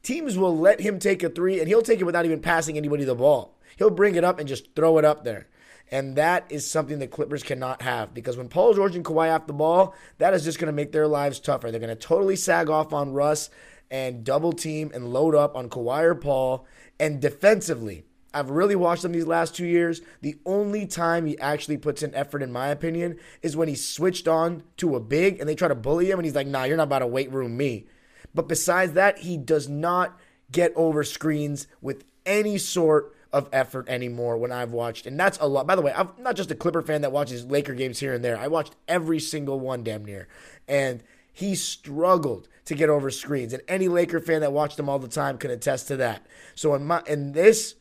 Teams 0.03 0.39
will 0.39 0.57
let 0.57 0.81
him 0.81 0.99
take 0.99 1.23
a 1.23 1.29
three, 1.29 1.61
and 1.61 1.69
he'll 1.69 1.83
take 1.83 2.01
it 2.01 2.05
without 2.05 2.25
even 2.25 2.41
passing 2.41 2.79
anybody 2.79 3.05
the 3.05 3.15
ball. 3.15 3.59
He'll 3.77 3.91
bring 3.91 4.15
it 4.15 4.25
up 4.25 4.39
and 4.39 4.49
just 4.49 4.75
throw 4.75 4.97
it 4.97 5.05
up 5.05 5.25
there. 5.25 5.49
And 5.93 6.17
that 6.17 6.47
is 6.49 6.69
something 6.69 6.99
the 6.99 7.07
Clippers 7.07 7.43
cannot 7.43 7.83
have 7.83 8.15
because 8.15 8.39
when 8.39 8.49
Paul 8.49 8.73
George 8.73 8.97
and 8.97 9.05
Kawhi 9.05 9.27
have 9.27 9.47
the 9.47 9.53
ball, 9.53 9.95
that 10.17 10.33
is 10.33 10.43
just 10.43 10.59
going 10.59 10.67
to 10.67 10.73
make 10.73 10.91
their 10.91 11.07
lives 11.07 11.39
tougher. 11.39 11.71
They're 11.71 11.81
going 11.81 11.95
to 11.95 11.95
totally 11.95 12.35
sag 12.35 12.71
off 12.71 12.95
on 12.95 13.13
Russ 13.13 13.51
and 13.91 14.25
double 14.25 14.55
team 14.55 14.91
and 14.95 15.13
load 15.13 15.35
up 15.35 15.55
on 15.55 15.69
Kawhi 15.69 16.03
or 16.03 16.15
Paul. 16.15 16.67
And 16.99 17.21
defensively, 17.21 18.05
I've 18.33 18.49
really 18.49 18.75
watched 18.75 19.05
him 19.05 19.13
these 19.13 19.27
last 19.27 19.55
two 19.55 19.67
years. 19.67 20.01
The 20.23 20.39
only 20.47 20.87
time 20.87 21.27
he 21.27 21.39
actually 21.39 21.77
puts 21.77 22.03
in 22.03 22.15
effort, 22.15 22.43
in 22.43 22.51
my 22.51 22.69
opinion, 22.69 23.19
is 23.43 23.55
when 23.55 23.69
he 23.69 23.75
switched 23.75 24.27
on 24.27 24.63
to 24.79 24.97
a 24.97 25.01
big 25.01 25.41
and 25.41 25.47
they 25.47 25.55
try 25.55 25.69
to 25.69 25.75
bully 25.75 26.11
him 26.11 26.19
and 26.19 26.25
he's 26.25 26.35
like, 26.35 26.47
nah, 26.47 26.65
you're 26.65 26.79
not 26.79 26.85
about 26.85 27.01
to 27.01 27.07
weight 27.07 27.31
room 27.31 27.59
me. 27.59 27.87
But 28.35 28.49
besides 28.49 28.95
that, 28.95 29.19
he 29.19 29.37
does 29.37 29.69
not 29.69 30.19
get 30.51 30.73
over 30.75 31.05
screens 31.05 31.67
with 31.83 32.05
any 32.25 32.57
sort 32.57 33.12
of 33.33 33.49
effort 33.53 33.89
anymore 33.89 34.37
when 34.37 34.53
I've 34.53 34.73
watched. 34.73 35.07
And 35.07 35.19
that's 35.19 35.39
a 35.41 35.47
lot. 35.47 35.67
By 35.67 35.75
the 35.75 35.83
way, 35.83 35.93
I'm 35.97 36.11
not 36.19 36.37
just 36.37 36.51
a 36.51 36.55
Clipper 36.55 36.83
fan 36.83 37.01
that 37.03 37.13
watches 37.13 37.47
Laker 37.47 37.75
games 37.75 37.99
here 37.99 38.13
and 38.13 38.25
there. 38.25 38.37
I 38.37 38.49
watched 38.49 38.77
every 38.87 39.19
single 39.19 39.59
one 39.59 39.83
damn 39.83 40.05
near. 40.05 40.29
And 40.69 41.03
he 41.33 41.55
struggled 41.55 42.49
to 42.67 42.75
get 42.75 42.91
over 42.91 43.11
screens. 43.11 43.53
And 43.53 43.63
any 43.67 43.89
Laker 43.89 44.21
fan 44.21 44.43
that 44.43 44.53
watched 44.53 44.79
him 44.79 44.89
all 44.89 44.99
the 44.99 45.09
time 45.09 45.39
can 45.39 45.51
attest 45.51 45.89
to 45.89 45.97
that. 45.97 46.27
So 46.55 46.75
in 46.75 46.85
my 46.85 47.03
and 47.09 47.33
this 47.35 47.77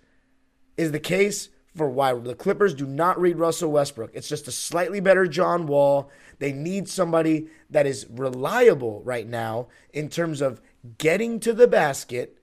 is 0.77 0.91
the 0.91 0.99
case 0.99 1.49
for 1.75 1.89
why 1.89 2.13
the 2.13 2.35
Clippers 2.35 2.73
do 2.73 2.85
not 2.85 3.19
read 3.19 3.37
Russell 3.37 3.71
Westbrook. 3.71 4.11
It's 4.13 4.27
just 4.27 4.47
a 4.47 4.51
slightly 4.51 4.99
better 4.99 5.27
John 5.27 5.67
Wall. 5.67 6.09
They 6.39 6.51
need 6.51 6.89
somebody 6.89 7.47
that 7.69 7.85
is 7.85 8.07
reliable 8.09 9.01
right 9.03 9.27
now 9.27 9.67
in 9.93 10.09
terms 10.09 10.41
of 10.41 10.61
getting 10.97 11.39
to 11.41 11.53
the 11.53 11.67
basket 11.67 12.37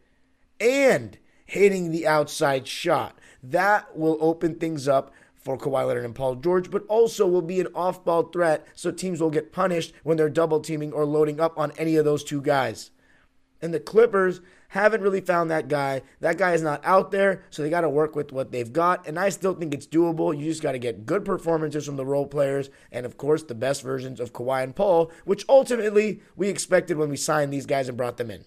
and 0.61 1.19
hitting 1.49 1.91
the 1.91 2.07
outside 2.07 2.69
shot. 2.69 3.19
That 3.43 3.97
will 3.97 4.19
open 4.21 4.57
things 4.57 4.87
up 4.87 5.13
for 5.35 5.57
Kawhi 5.57 5.87
Leonard 5.87 6.05
and 6.05 6.15
Paul 6.15 6.37
George, 6.37 6.71
but 6.71 6.85
also 6.89 7.27
will 7.27 7.43
be 7.43 7.59
an 7.59 7.69
off 7.75 8.05
ball 8.05 8.25
threat 8.25 8.67
so 8.75 8.91
teams 8.91 9.21
will 9.21 9.31
get 9.31 9.51
punished 9.51 9.95
when 10.03 10.17
they're 10.17 10.29
double 10.29 10.61
teaming 10.61 10.93
or 10.93 11.07
loading 11.07 11.41
up 11.41 11.59
on 11.59 11.73
any 11.79 11.97
of 11.97 12.05
those 12.05 12.23
two 12.23 12.43
guys. 12.43 12.91
And 13.63 13.73
the 13.73 13.81
Clippers 13.81 14.41
haven't 14.69 15.01
really 15.01 15.23
found 15.23 15.51
that 15.51 15.69
guy. 15.69 16.03
That 16.21 16.37
guy 16.37 16.53
is 16.53 16.61
not 16.61 16.85
out 16.85 17.13
there, 17.13 17.43
so 17.49 17.63
they 17.63 17.71
got 17.71 17.81
to 17.81 17.89
work 17.89 18.15
with 18.15 18.31
what 18.31 18.53
they've 18.53 18.71
got. 18.71 19.09
And 19.09 19.19
I 19.19 19.31
still 19.31 19.55
think 19.55 19.73
it's 19.73 19.87
doable. 19.87 20.39
You 20.39 20.45
just 20.45 20.63
got 20.63 20.73
to 20.73 20.79
get 20.79 21.07
good 21.07 21.25
performances 21.25 21.87
from 21.87 21.97
the 21.97 22.05
role 22.05 22.27
players, 22.27 22.69
and 22.93 23.07
of 23.07 23.17
course, 23.17 23.43
the 23.43 23.55
best 23.55 23.83
versions 23.83 24.21
of 24.21 24.35
Kawhi 24.35 24.63
and 24.63 24.77
Paul, 24.77 25.11
which 25.25 25.47
ultimately 25.49 26.21
we 26.37 26.49
expected 26.49 26.99
when 26.99 27.09
we 27.09 27.17
signed 27.17 27.55
these 27.55 27.65
guys 27.65 27.89
and 27.89 27.97
brought 27.97 28.19
them 28.19 28.31
in. 28.31 28.45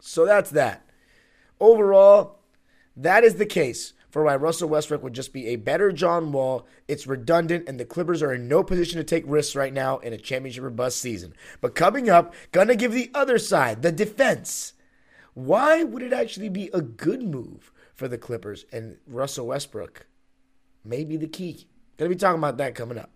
So 0.00 0.24
that's 0.24 0.50
that. 0.50 0.85
Overall, 1.60 2.38
that 2.96 3.24
is 3.24 3.36
the 3.36 3.46
case 3.46 3.92
for 4.10 4.24
why 4.24 4.36
Russell 4.36 4.68
Westbrook 4.68 5.02
would 5.02 5.12
just 5.12 5.32
be 5.32 5.48
a 5.48 5.56
better 5.56 5.92
John 5.92 6.32
Wall. 6.32 6.66
It's 6.88 7.06
redundant, 7.06 7.68
and 7.68 7.78
the 7.78 7.84
Clippers 7.84 8.22
are 8.22 8.32
in 8.32 8.48
no 8.48 8.62
position 8.62 8.98
to 8.98 9.04
take 9.04 9.24
risks 9.26 9.54
right 9.54 9.72
now 9.72 9.98
in 9.98 10.12
a 10.12 10.18
championship 10.18 10.64
or 10.64 10.70
bust 10.70 10.98
season. 10.98 11.34
But 11.60 11.74
coming 11.74 12.08
up, 12.08 12.34
gonna 12.52 12.76
give 12.76 12.92
the 12.92 13.10
other 13.14 13.38
side, 13.38 13.82
the 13.82 13.92
defense. 13.92 14.72
Why 15.34 15.82
would 15.82 16.02
it 16.02 16.14
actually 16.14 16.48
be 16.48 16.70
a 16.72 16.80
good 16.80 17.22
move 17.22 17.72
for 17.94 18.08
the 18.08 18.16
Clippers 18.16 18.64
and 18.72 18.96
Russell 19.06 19.48
Westbrook? 19.48 20.06
May 20.82 21.04
be 21.04 21.18
the 21.18 21.26
key. 21.26 21.66
Gonna 21.98 22.08
be 22.08 22.16
talking 22.16 22.38
about 22.38 22.56
that 22.56 22.74
coming 22.74 22.96
up. 22.96 23.10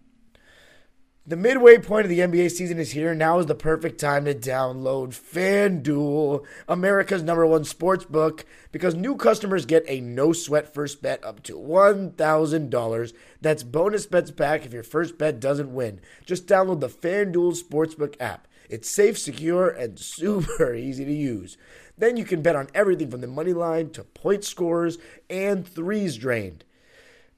The 1.27 1.37
midway 1.37 1.77
point 1.77 2.07
of 2.07 2.09
the 2.09 2.21
NBA 2.21 2.51
season 2.51 2.79
is 2.79 2.93
here. 2.93 3.15
Now 3.15 3.39
is 3.41 3.47
the 3.47 3.55
perfect 3.55 4.01
time 4.01 4.25
to 4.25 4.35
download 4.35 5.11
FanDuel, 5.11 6.47
America's 6.67 7.23
number 7.23 7.47
one 7.47 7.65
sports 7.65 8.07
book, 8.07 8.47
because 8.73 8.95
new 8.95 9.17
customers 9.17 9.67
get 9.67 9.85
a 9.87 10.01
no 10.01 10.33
sweat 10.33 10.73
first 10.73 11.03
bet 11.03 11.23
up 11.23 11.43
to 11.43 11.59
$1,000. 11.59 13.13
That's 13.39 13.63
bonus 13.63 14.07
bets 14.07 14.31
back 14.31 14.65
if 14.65 14.73
your 14.73 14.83
first 14.83 15.19
bet 15.19 15.41
doesn't 15.41 15.75
win. 15.75 16.01
Just 16.25 16.47
download 16.47 16.81
the 16.81 16.89
FanDuel 16.89 17.63
Sportsbook 17.63 18.15
app. 18.19 18.49
It's 18.71 18.89
safe, 18.89 19.19
secure, 19.19 19.69
and 19.69 19.99
super 20.01 20.75
easy 20.75 21.05
to 21.05 21.13
use. 21.13 21.59
Then 21.99 22.17
you 22.17 22.25
can 22.25 22.41
bet 22.41 22.57
on 22.57 22.71
everything 22.75 23.11
from 23.11 23.21
the 23.21 23.27
money 23.27 23.53
line 23.53 23.91
to 23.91 24.05
point 24.05 24.43
scores 24.43 24.97
and 25.29 25.69
threes 25.69 26.17
drained. 26.17 26.65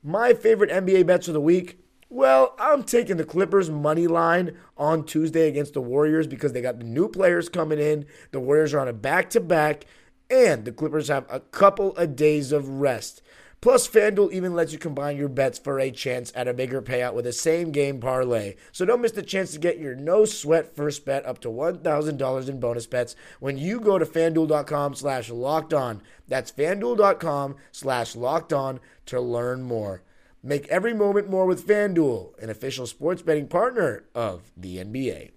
My 0.05 0.35
favorite 0.35 0.71
NBA 0.71 1.05
bets 1.07 1.27
of 1.27 1.35
the 1.35 1.41
week 1.41 1.82
well, 2.13 2.55
I'm 2.59 2.83
taking 2.83 3.17
the 3.17 3.25
Clippers 3.25 3.71
money 3.71 4.07
line 4.07 4.59
on 4.77 5.05
Tuesday 5.05 5.49
against 5.49 5.73
the 5.73 5.81
Warriors 5.81 6.27
because 6.27 6.53
they 6.53 6.61
got 6.61 6.79
the 6.79 6.85
new 6.85 7.09
players 7.09 7.49
coming 7.49 7.79
in. 7.79 8.05
The 8.33 8.41
Warriors 8.41 8.75
are 8.75 8.81
on 8.81 8.89
a 8.89 8.93
back 8.93 9.31
to 9.31 9.41
back, 9.41 9.87
and 10.29 10.67
the 10.67 10.73
Clippers 10.73 11.09
have 11.09 11.25
a 11.31 11.41
couple 11.41 11.97
of 11.97 12.15
days 12.15 12.53
of 12.53 12.69
rest. 12.69 13.23
Plus, 13.63 13.89
FanDuel 13.89 14.31
even 14.31 14.55
lets 14.55 14.73
you 14.75 14.79
combine 14.79 15.17
your 15.17 15.31
bets 15.31 15.59
for 15.59 15.81
a 15.81 15.91
chance 15.91 16.33
at 16.35 16.49
a 16.49 16.53
bigger 16.53 16.83
payout 16.83 17.15
with 17.15 17.27
a 17.27 17.33
same 17.33 17.71
game 17.71 17.99
parlay. 17.99 18.57
So 18.73 18.85
don't 18.85 19.01
miss 19.01 19.13
the 19.13 19.23
chance 19.23 19.53
to 19.53 19.59
get 19.59 19.79
your 19.79 19.95
no 19.95 20.27
sweat 20.27 20.77
first 20.77 21.07
bet 21.07 21.25
up 21.25 21.41
to 21.43 21.49
$1,000 21.49 22.49
in 22.49 22.61
bonus 22.61 22.87
bets 22.87 23.17
when 23.41 23.57
you 23.57 23.81
go 23.81 23.99
to 23.99 24.05
fanduel.com 24.05 24.97
slash 24.97 25.31
locked 25.31 25.73
on. 25.73 26.03
That's 26.29 26.53
fanduel.com 26.53 27.57
slash 27.71 28.17
locked 28.17 28.53
on 28.53 28.81
to 29.07 29.19
learn 29.19 29.63
more. 29.63 30.03
Make 30.45 30.67
every 30.69 30.93
moment 30.93 31.31
more 31.31 31.47
with 31.47 31.69
FanDuel, 31.69 32.37
an 32.43 32.51
official 32.51 32.89
sports 32.89 33.23
betting 33.23 33.47
partner 33.47 34.05
of 34.13 34.51
the 34.57 34.79
NBA. 34.79 35.31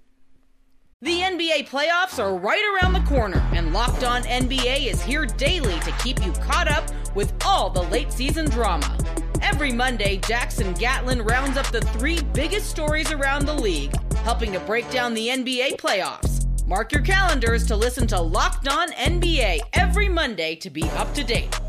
The 1.02 1.20
NBA 1.20 1.70
playoffs 1.70 2.18
are 2.18 2.36
right 2.36 2.64
around 2.74 2.94
the 2.94 3.08
corner, 3.08 3.38
and 3.54 3.72
Locked 3.72 4.04
On 4.04 4.24
NBA 4.24 4.88
is 4.88 5.04
here 5.04 5.28
daily 5.28 5.80
to 5.82 5.92
keep 6.04 6.26
you 6.26 6.32
caught 6.32 6.68
up 6.68 6.90
with 7.14 7.32
all 7.46 7.70
the 7.70 7.84
late 7.84 8.12
season 8.12 8.50
drama. 8.50 8.98
Every 9.44 9.72
Monday, 9.72 10.18
Jackson 10.18 10.74
Gatlin 10.74 11.22
rounds 11.22 11.58
up 11.58 11.68
the 11.68 11.82
three 11.82 12.24
biggest 12.34 12.72
stories 12.72 13.12
around 13.12 13.46
the 13.46 13.54
league, 13.54 13.94
helping 14.16 14.52
to 14.54 14.60
break 14.62 14.90
down 14.90 15.14
the 15.14 15.28
NBA 15.28 15.78
playoffs. 15.78 16.48
Mark 16.66 16.92
your 16.92 17.04
calendars 17.04 17.64
to 17.68 17.76
listen 17.76 18.08
to 18.08 18.20
Locked 18.20 18.68
On 18.68 18.90
NBA 18.94 19.60
every 19.74 20.10
Monday 20.10 20.56
to 20.56 20.72
be 20.72 20.82
up 20.96 21.14
to 21.14 21.24
date. 21.24 21.60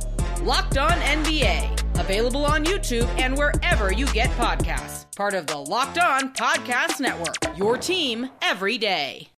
Locked 0.40 0.78
On 0.78 0.92
NBA 0.92 1.85
Available 1.98 2.44
on 2.44 2.64
YouTube 2.64 3.08
and 3.18 3.36
wherever 3.36 3.92
you 3.92 4.06
get 4.06 4.30
podcasts. 4.30 5.06
Part 5.16 5.34
of 5.34 5.46
the 5.46 5.56
Locked 5.56 5.98
On 5.98 6.32
Podcast 6.34 7.00
Network. 7.00 7.36
Your 7.56 7.76
team 7.76 8.30
every 8.42 8.78
day. 8.78 9.30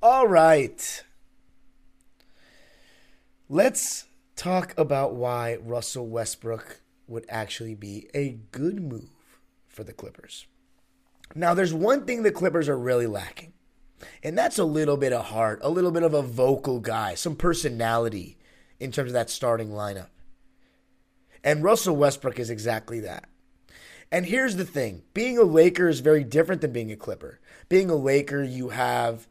All 0.00 0.28
right. 0.28 1.04
Let's 3.48 4.04
talk 4.36 4.72
about 4.78 5.14
why 5.14 5.56
Russell 5.56 6.06
Westbrook 6.06 6.80
would 7.08 7.26
actually 7.28 7.74
be 7.74 8.08
a 8.14 8.38
good 8.52 8.80
move 8.80 9.10
for 9.66 9.82
the 9.82 9.92
Clippers. 9.92 10.46
Now, 11.34 11.54
there's 11.54 11.74
one 11.74 12.04
thing 12.04 12.22
the 12.22 12.30
Clippers 12.30 12.68
are 12.68 12.78
really 12.78 13.06
lacking, 13.06 13.52
and 14.22 14.38
that's 14.38 14.58
a 14.58 14.64
little 14.64 14.96
bit 14.96 15.12
of 15.12 15.26
heart, 15.26 15.58
a 15.62 15.68
little 15.68 15.90
bit 15.90 16.02
of 16.04 16.14
a 16.14 16.22
vocal 16.22 16.78
guy, 16.78 17.14
some 17.14 17.34
personality 17.34 18.37
in 18.80 18.92
terms 18.92 19.10
of 19.10 19.14
that 19.14 19.30
starting 19.30 19.70
lineup. 19.70 20.08
And 21.44 21.62
Russell 21.62 21.96
Westbrook 21.96 22.38
is 22.38 22.50
exactly 22.50 23.00
that. 23.00 23.28
And 24.10 24.26
here's 24.26 24.56
the 24.56 24.64
thing 24.64 25.02
being 25.14 25.38
a 25.38 25.42
Laker 25.42 25.88
is 25.88 26.00
very 26.00 26.24
different 26.24 26.60
than 26.60 26.72
being 26.72 26.90
a 26.90 26.96
Clipper. 26.96 27.40
Being 27.68 27.90
a 27.90 27.96
Laker, 27.96 28.42
you 28.42 28.70
have 28.70 29.28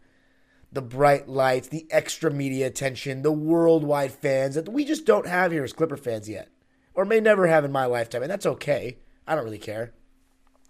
the 0.71 0.81
bright 0.81 1.27
lights, 1.27 1.69
the 1.69 1.87
extra 1.89 2.29
media 2.29 2.67
attention, 2.67 3.21
the 3.21 3.31
worldwide 3.31 4.11
fans 4.11 4.55
that 4.55 4.69
we 4.69 4.85
just 4.85 5.05
don't 5.05 5.27
have 5.27 5.51
here 5.51 5.63
as 5.63 5.73
Clipper 5.73 5.97
fans 5.97 6.29
yet, 6.29 6.49
or 6.93 7.05
may 7.05 7.19
never 7.19 7.47
have 7.47 7.65
in 7.65 7.71
my 7.71 7.85
lifetime. 7.85 8.21
And 8.21 8.31
that's 8.31 8.45
okay. 8.45 8.97
I 9.25 9.35
don't 9.35 9.45
really 9.45 9.57
care. 9.57 9.93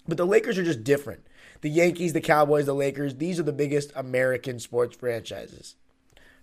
But 0.07 0.17
the 0.17 0.25
Lakers 0.25 0.57
are 0.57 0.63
just 0.63 0.83
different. 0.83 1.25
The 1.61 1.69
Yankees, 1.69 2.13
the 2.13 2.21
Cowboys, 2.21 2.65
the 2.65 2.73
Lakers, 2.73 3.15
these 3.15 3.39
are 3.39 3.43
the 3.43 3.51
biggest 3.51 3.91
American 3.95 4.59
sports 4.59 4.95
franchises. 4.95 5.75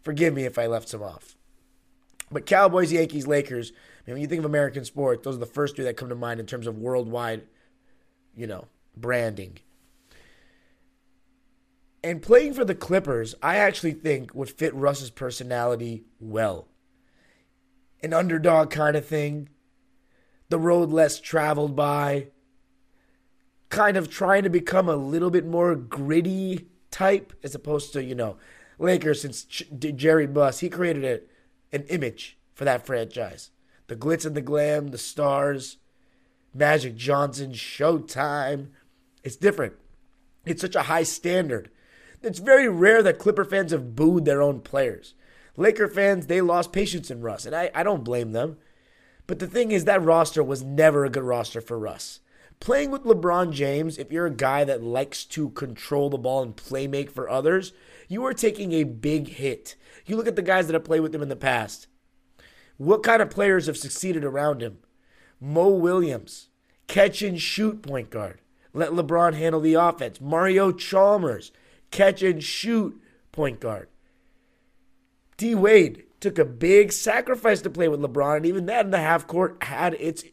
Forgive 0.03 0.35
me 0.35 0.45
if 0.45 0.59
I 0.59 0.67
left 0.67 0.88
some 0.88 1.03
off. 1.03 1.37
But 2.35 2.47
Cowboys, 2.47 2.93
Yankees, 2.93 3.29
Lakers, 3.29 3.71
I 3.71 4.11
mean, 4.11 4.14
when 4.17 4.23
you 4.23 4.26
think 4.26 4.41
of 4.41 4.45
American 4.45 4.85
sports, 4.85 5.23
those 5.23 5.37
are 5.37 5.38
the 5.38 5.47
first 5.47 5.76
two 5.76 5.85
that 5.85 5.97
come 5.97 6.09
to 6.09 6.17
mind 6.17 6.41
in 6.41 6.47
terms 6.47 6.67
of 6.67 6.76
worldwide, 6.76 7.43
you 8.37 8.49
know, 8.49 8.67
branding. 8.97 9.59
And 12.03 12.21
playing 12.21 12.55
for 12.55 12.64
the 12.64 12.75
Clippers, 12.75 13.37
I 13.41 13.57
actually 13.59 13.93
think 13.93 14.35
would 14.35 14.50
fit 14.50 14.75
Russ's 14.75 15.11
personality 15.11 16.07
well. 16.19 16.67
An 18.03 18.12
underdog 18.12 18.69
kind 18.69 18.97
of 18.97 19.07
thing, 19.07 19.49
the 20.49 20.59
road 20.59 20.91
less 20.91 21.21
traveled 21.21 21.76
by, 21.76 22.31
kind 23.69 23.97
of 23.97 24.11
trying 24.11 24.43
to 24.43 24.50
become 24.50 24.88
a 24.88 24.97
little 24.97 25.31
bit 25.31 25.47
more 25.47 25.76
gritty 25.76 26.67
type 26.91 27.33
as 27.45 27.55
opposed 27.55 27.93
to, 27.93 28.03
you 28.03 28.17
know, 28.17 28.38
Lakers 28.81 29.23
since 29.23 29.45
Jerry 29.45 30.26
Buss, 30.26 30.59
he 30.59 30.69
created 30.69 31.05
a 31.05 31.21
an 31.75 31.85
image 31.85 32.38
for 32.54 32.64
that 32.64 32.87
franchise. 32.87 33.50
The 33.88 33.97
glitz 33.97 34.25
and 34.25 34.35
the 34.35 34.40
glam, 34.40 34.88
the 34.88 34.99
stars, 34.99 35.78
Magic 36.54 36.97
Johnson, 36.97 37.52
Showtime. 37.52 38.69
It's 39.23 39.37
different. 39.37 39.75
It's 40.47 40.61
such 40.61 40.76
a 40.76 40.83
high 40.83 41.02
standard. 41.02 41.71
It's 42.23 42.38
very 42.38 42.69
rare 42.69 43.02
that 43.02 43.19
Clipper 43.19 43.45
fans 43.45 43.73
have 43.73 43.95
booed 43.95 44.25
their 44.25 44.40
own 44.40 44.61
players. 44.61 45.14
Laker 45.57 45.88
fans, 45.88 46.26
they 46.26 46.40
lost 46.40 46.73
patience 46.73 47.11
in 47.11 47.21
Russ, 47.21 47.45
and 47.45 47.54
I, 47.54 47.71
I 47.75 47.83
don't 47.83 48.04
blame 48.04 48.33
them. 48.33 48.57
But 49.26 49.38
the 49.38 49.47
thing 49.47 49.73
is, 49.73 49.85
that 49.85 50.02
roster 50.02 50.43
was 50.43 50.62
never 50.62 51.04
a 51.04 51.11
good 51.11 51.23
roster 51.23 51.61
for 51.61 51.78
Russ. 51.78 52.21
Playing 52.61 52.90
with 52.90 53.04
LeBron 53.04 53.52
James, 53.52 53.99
if 53.99 54.11
you're 54.11 54.26
a 54.26 54.31
guy 54.31 54.64
that 54.64 54.83
likes 54.83 55.25
to 55.26 55.50
control 55.50 56.09
the 56.09 56.19
ball 56.19 56.43
and 56.43 56.57
play 56.57 56.87
make 56.87 57.11
for 57.11 57.28
others, 57.28 57.73
you 58.09 58.25
are 58.25 58.35
taking 58.35 58.73
a 58.73 58.85
big 58.85 59.28
hit. 59.28 59.76
You 60.06 60.16
look 60.16 60.26
at 60.26 60.37
the 60.37 60.42
guys 60.42 60.66
that 60.66 60.75
have 60.75 60.84
played 60.84 61.00
with 61.00 61.14
him 61.14 61.23
in 61.23 61.28
the 61.28 61.37
past. 61.37 61.87
What 62.76 63.02
kind 63.02 63.23
of 63.23 63.30
players 63.30 63.66
have 63.66 63.76
succeeded 63.76 64.25
around 64.25 64.61
him? 64.61 64.78
Mo 65.40 65.68
Williams, 65.68 66.49
catch 66.87 67.23
and 67.23 67.40
shoot 67.40 67.82
point 67.82 68.11
guard. 68.11 68.40
Let 68.73 68.90
LeBron 68.90 69.34
handle 69.34 69.61
the 69.61 69.75
offense. 69.75 70.20
Mario 70.20 70.73
Chalmers, 70.73 71.52
catch 71.90 72.23
and 72.23 72.42
shoot 72.42 73.00
point 73.30 73.61
guard. 73.61 73.88
D 75.37 75.54
Wade 75.54 76.04
took 76.20 76.38
a 76.38 76.44
big 76.44 76.92
sacrifice 76.92 77.61
to 77.62 77.70
play 77.70 77.88
with 77.88 78.00
LeBron, 78.00 78.38
and 78.38 78.46
even 78.46 78.66
that 78.66 78.84
in 78.84 78.90
the 78.90 78.99
half 78.99 79.26
court 79.26 79.62
had 79.62 79.94
its, 79.94 80.25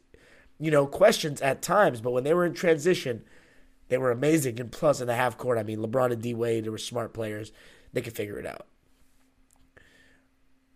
you 0.59 0.71
know, 0.71 0.87
questions 0.87 1.41
at 1.41 1.61
times. 1.61 2.01
But 2.01 2.11
when 2.11 2.23
they 2.23 2.33
were 2.33 2.45
in 2.45 2.53
transition, 2.53 3.23
they 3.89 3.97
were 3.97 4.11
amazing. 4.11 4.59
And 4.59 4.71
plus, 4.71 5.01
in 5.01 5.07
the 5.07 5.15
half 5.15 5.37
court, 5.37 5.57
I 5.57 5.63
mean, 5.63 5.79
LeBron 5.79 6.11
and 6.11 6.21
D 6.21 6.33
Wade, 6.33 6.65
they 6.65 6.69
were 6.69 6.77
smart 6.77 7.13
players. 7.13 7.51
They 7.93 8.01
could 8.01 8.15
figure 8.15 8.39
it 8.39 8.45
out. 8.45 8.67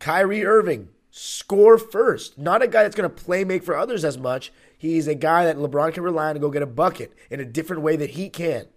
Kyrie 0.05 0.45
Irving, 0.45 0.89
score 1.09 1.79
first, 1.79 2.37
not 2.37 2.61
a 2.61 2.67
guy 2.67 2.83
that's 2.83 2.95
going 2.95 3.09
to 3.09 3.23
play 3.23 3.43
make 3.43 3.63
for 3.63 3.75
others 3.75 4.05
as 4.05 4.19
much. 4.19 4.53
He's 4.77 5.07
a 5.07 5.15
guy 5.15 5.45
that 5.45 5.57
LeBron 5.57 5.95
can 5.95 6.03
rely 6.03 6.27
on 6.29 6.35
to 6.35 6.39
go 6.39 6.51
get 6.51 6.61
a 6.61 6.67
bucket 6.67 7.11
in 7.31 7.39
a 7.39 7.43
different 7.43 7.81
way 7.81 7.95
that 7.95 8.11
he 8.11 8.29
can. 8.29 8.67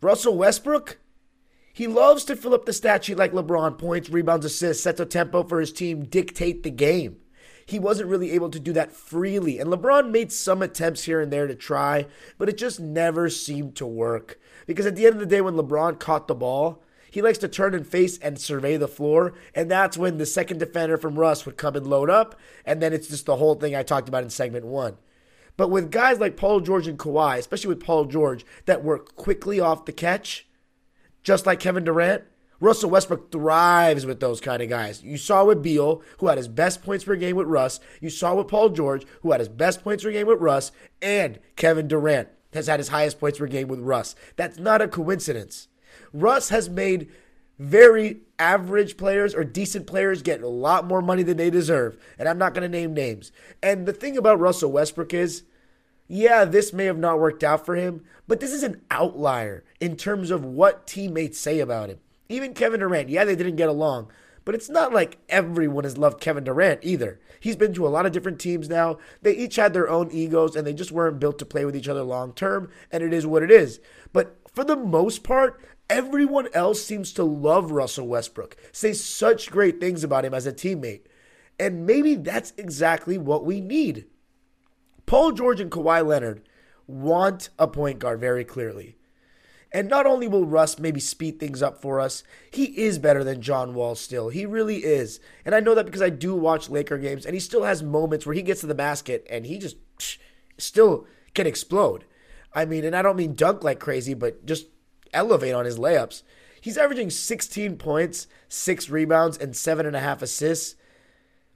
Russell 0.00 0.38
Westbrook, 0.38 1.00
he 1.74 1.86
loves 1.86 2.24
to 2.24 2.34
fill 2.34 2.54
up 2.54 2.64
the 2.64 2.72
stat 2.72 3.04
sheet 3.04 3.18
like 3.18 3.32
LeBron 3.32 3.76
points, 3.76 4.08
rebounds, 4.08 4.46
assists, 4.46 4.82
sets 4.82 4.98
a 4.98 5.04
tempo 5.04 5.42
for 5.42 5.60
his 5.60 5.70
team, 5.70 6.06
dictate 6.06 6.62
the 6.62 6.70
game. 6.70 7.18
He 7.66 7.78
wasn't 7.78 8.08
really 8.08 8.30
able 8.30 8.48
to 8.48 8.58
do 8.58 8.72
that 8.72 8.90
freely. 8.90 9.58
And 9.58 9.70
LeBron 9.70 10.10
made 10.10 10.32
some 10.32 10.62
attempts 10.62 11.04
here 11.04 11.20
and 11.20 11.30
there 11.30 11.46
to 11.46 11.54
try, 11.54 12.06
but 12.38 12.48
it 12.48 12.56
just 12.56 12.80
never 12.80 13.28
seemed 13.28 13.76
to 13.76 13.86
work. 13.86 14.40
Because 14.66 14.86
at 14.86 14.96
the 14.96 15.04
end 15.04 15.16
of 15.16 15.20
the 15.20 15.26
day, 15.26 15.42
when 15.42 15.56
LeBron 15.56 15.98
caught 15.98 16.26
the 16.26 16.34
ball, 16.34 16.82
he 17.10 17.22
likes 17.22 17.38
to 17.38 17.48
turn 17.48 17.74
and 17.74 17.86
face 17.86 18.18
and 18.18 18.38
survey 18.38 18.76
the 18.76 18.88
floor. 18.88 19.34
And 19.54 19.70
that's 19.70 19.98
when 19.98 20.18
the 20.18 20.26
second 20.26 20.58
defender 20.58 20.96
from 20.96 21.18
Russ 21.18 21.44
would 21.44 21.56
come 21.56 21.76
and 21.76 21.86
load 21.86 22.10
up. 22.10 22.38
And 22.64 22.80
then 22.80 22.92
it's 22.92 23.08
just 23.08 23.26
the 23.26 23.36
whole 23.36 23.54
thing 23.54 23.74
I 23.74 23.82
talked 23.82 24.08
about 24.08 24.22
in 24.22 24.30
segment 24.30 24.66
one. 24.66 24.96
But 25.56 25.68
with 25.68 25.90
guys 25.90 26.18
like 26.18 26.36
Paul 26.36 26.60
George 26.60 26.86
and 26.86 26.98
Kawhi, 26.98 27.38
especially 27.38 27.68
with 27.68 27.84
Paul 27.84 28.06
George, 28.06 28.46
that 28.64 28.84
work 28.84 29.16
quickly 29.16 29.60
off 29.60 29.84
the 29.84 29.92
catch, 29.92 30.46
just 31.22 31.44
like 31.44 31.60
Kevin 31.60 31.84
Durant, 31.84 32.24
Russell 32.60 32.90
Westbrook 32.90 33.32
thrives 33.32 34.04
with 34.04 34.20
those 34.20 34.40
kind 34.40 34.62
of 34.62 34.68
guys. 34.68 35.02
You 35.02 35.16
saw 35.16 35.44
with 35.44 35.62
Beal, 35.62 36.02
who 36.18 36.28
had 36.28 36.36
his 36.36 36.48
best 36.48 36.82
points 36.82 37.04
per 37.04 37.16
game 37.16 37.36
with 37.36 37.46
Russ. 37.46 37.80
You 38.00 38.10
saw 38.10 38.34
with 38.34 38.48
Paul 38.48 38.68
George, 38.70 39.06
who 39.22 39.32
had 39.32 39.40
his 39.40 39.48
best 39.48 39.82
points 39.82 40.04
per 40.04 40.12
game 40.12 40.26
with 40.26 40.40
Russ. 40.40 40.70
And 41.00 41.38
Kevin 41.56 41.88
Durant 41.88 42.28
has 42.52 42.66
had 42.66 42.80
his 42.80 42.88
highest 42.88 43.18
points 43.18 43.38
per 43.38 43.46
game 43.46 43.68
with 43.68 43.80
Russ. 43.80 44.14
That's 44.36 44.58
not 44.58 44.82
a 44.82 44.88
coincidence. 44.88 45.68
Russ 46.12 46.48
has 46.48 46.68
made 46.68 47.10
very 47.58 48.20
average 48.38 48.96
players 48.96 49.34
or 49.34 49.44
decent 49.44 49.86
players 49.86 50.22
get 50.22 50.42
a 50.42 50.48
lot 50.48 50.86
more 50.86 51.02
money 51.02 51.22
than 51.22 51.36
they 51.36 51.50
deserve. 51.50 51.98
And 52.18 52.26
I'm 52.26 52.38
not 52.38 52.54
going 52.54 52.62
to 52.62 52.68
name 52.68 52.94
names. 52.94 53.32
And 53.62 53.84
the 53.84 53.92
thing 53.92 54.16
about 54.16 54.40
Russell 54.40 54.72
Westbrook 54.72 55.12
is, 55.12 55.42
yeah, 56.08 56.44
this 56.44 56.72
may 56.72 56.86
have 56.86 56.98
not 56.98 57.20
worked 57.20 57.44
out 57.44 57.66
for 57.66 57.76
him, 57.76 58.02
but 58.26 58.40
this 58.40 58.52
is 58.52 58.62
an 58.62 58.80
outlier 58.90 59.62
in 59.78 59.96
terms 59.96 60.30
of 60.30 60.44
what 60.44 60.86
teammates 60.86 61.38
say 61.38 61.60
about 61.60 61.90
him. 61.90 61.98
Even 62.30 62.54
Kevin 62.54 62.80
Durant, 62.80 63.10
yeah, 63.10 63.24
they 63.24 63.36
didn't 63.36 63.56
get 63.56 63.68
along, 63.68 64.10
but 64.44 64.54
it's 64.54 64.70
not 64.70 64.94
like 64.94 65.18
everyone 65.28 65.84
has 65.84 65.98
loved 65.98 66.20
Kevin 66.20 66.44
Durant 66.44 66.80
either. 66.82 67.20
He's 67.40 67.56
been 67.56 67.74
to 67.74 67.86
a 67.86 67.88
lot 67.88 68.06
of 68.06 68.12
different 68.12 68.40
teams 68.40 68.68
now. 68.68 68.98
They 69.20 69.36
each 69.36 69.56
had 69.56 69.74
their 69.74 69.88
own 69.88 70.10
egos 70.10 70.56
and 70.56 70.66
they 70.66 70.72
just 70.72 70.92
weren't 70.92 71.20
built 71.20 71.38
to 71.40 71.44
play 71.44 71.64
with 71.64 71.76
each 71.76 71.88
other 71.88 72.02
long 72.02 72.32
term, 72.32 72.70
and 72.90 73.02
it 73.02 73.12
is 73.12 73.26
what 73.26 73.42
it 73.42 73.50
is. 73.50 73.80
But 74.12 74.36
for 74.52 74.64
the 74.64 74.76
most 74.76 75.22
part, 75.22 75.60
everyone 75.90 76.48
else 76.54 76.82
seems 76.82 77.12
to 77.12 77.24
love 77.24 77.72
Russell 77.72 78.08
Westbrook, 78.08 78.56
say 78.72 78.94
such 78.94 79.50
great 79.50 79.80
things 79.80 80.02
about 80.02 80.24
him 80.24 80.32
as 80.32 80.46
a 80.46 80.52
teammate. 80.52 81.02
And 81.58 81.84
maybe 81.84 82.14
that's 82.14 82.54
exactly 82.56 83.18
what 83.18 83.44
we 83.44 83.60
need. 83.60 84.06
Paul 85.04 85.32
George 85.32 85.60
and 85.60 85.70
Kawhi 85.70 86.06
Leonard 86.06 86.48
want 86.86 87.50
a 87.58 87.66
point 87.66 87.98
guard 87.98 88.20
very 88.20 88.44
clearly. 88.44 88.96
And 89.72 89.88
not 89.88 90.06
only 90.06 90.26
will 90.26 90.46
Russ 90.46 90.78
maybe 90.78 90.98
speed 91.00 91.38
things 91.38 91.62
up 91.62 91.80
for 91.80 92.00
us, 92.00 92.24
he 92.50 92.64
is 92.78 92.98
better 92.98 93.22
than 93.22 93.42
John 93.42 93.74
Wall 93.74 93.94
still. 93.94 94.28
He 94.28 94.46
really 94.46 94.78
is. 94.78 95.20
And 95.44 95.54
I 95.54 95.60
know 95.60 95.74
that 95.74 95.86
because 95.86 96.02
I 96.02 96.08
do 96.10 96.34
watch 96.34 96.70
Laker 96.70 96.98
games, 96.98 97.24
and 97.24 97.34
he 97.34 97.40
still 97.40 97.62
has 97.62 97.82
moments 97.82 98.26
where 98.26 98.34
he 98.34 98.42
gets 98.42 98.60
to 98.62 98.66
the 98.66 98.74
basket 98.74 99.26
and 99.30 99.46
he 99.46 99.58
just 99.58 99.76
psh, 99.98 100.18
still 100.58 101.06
can 101.34 101.46
explode. 101.46 102.04
I 102.52 102.64
mean, 102.64 102.84
and 102.84 102.96
I 102.96 103.02
don't 103.02 103.16
mean 103.16 103.34
dunk 103.34 103.62
like 103.62 103.78
crazy, 103.78 104.14
but 104.14 104.44
just 104.44 104.66
elevate 105.12 105.54
on 105.54 105.64
his 105.64 105.78
layups. 105.78 106.22
He's 106.60 106.76
averaging 106.76 107.10
16 107.10 107.76
points, 107.76 108.26
six 108.48 108.90
rebounds, 108.90 109.38
and 109.38 109.56
seven 109.56 109.86
and 109.86 109.96
a 109.96 110.00
half 110.00 110.22
assists 110.22 110.76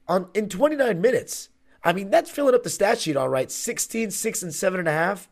on 0.07 0.29
in 0.33 0.49
29 0.49 0.99
minutes. 0.99 1.49
I 1.83 1.93
mean, 1.93 2.09
that's 2.09 2.31
filling 2.31 2.55
up 2.55 2.63
the 2.63 2.69
stat 2.69 2.99
sheet 2.99 3.15
all 3.15 3.29
right. 3.29 3.51
16, 3.51 4.09
6, 4.09 4.43
and 4.43 4.51
7.5. 4.51 5.27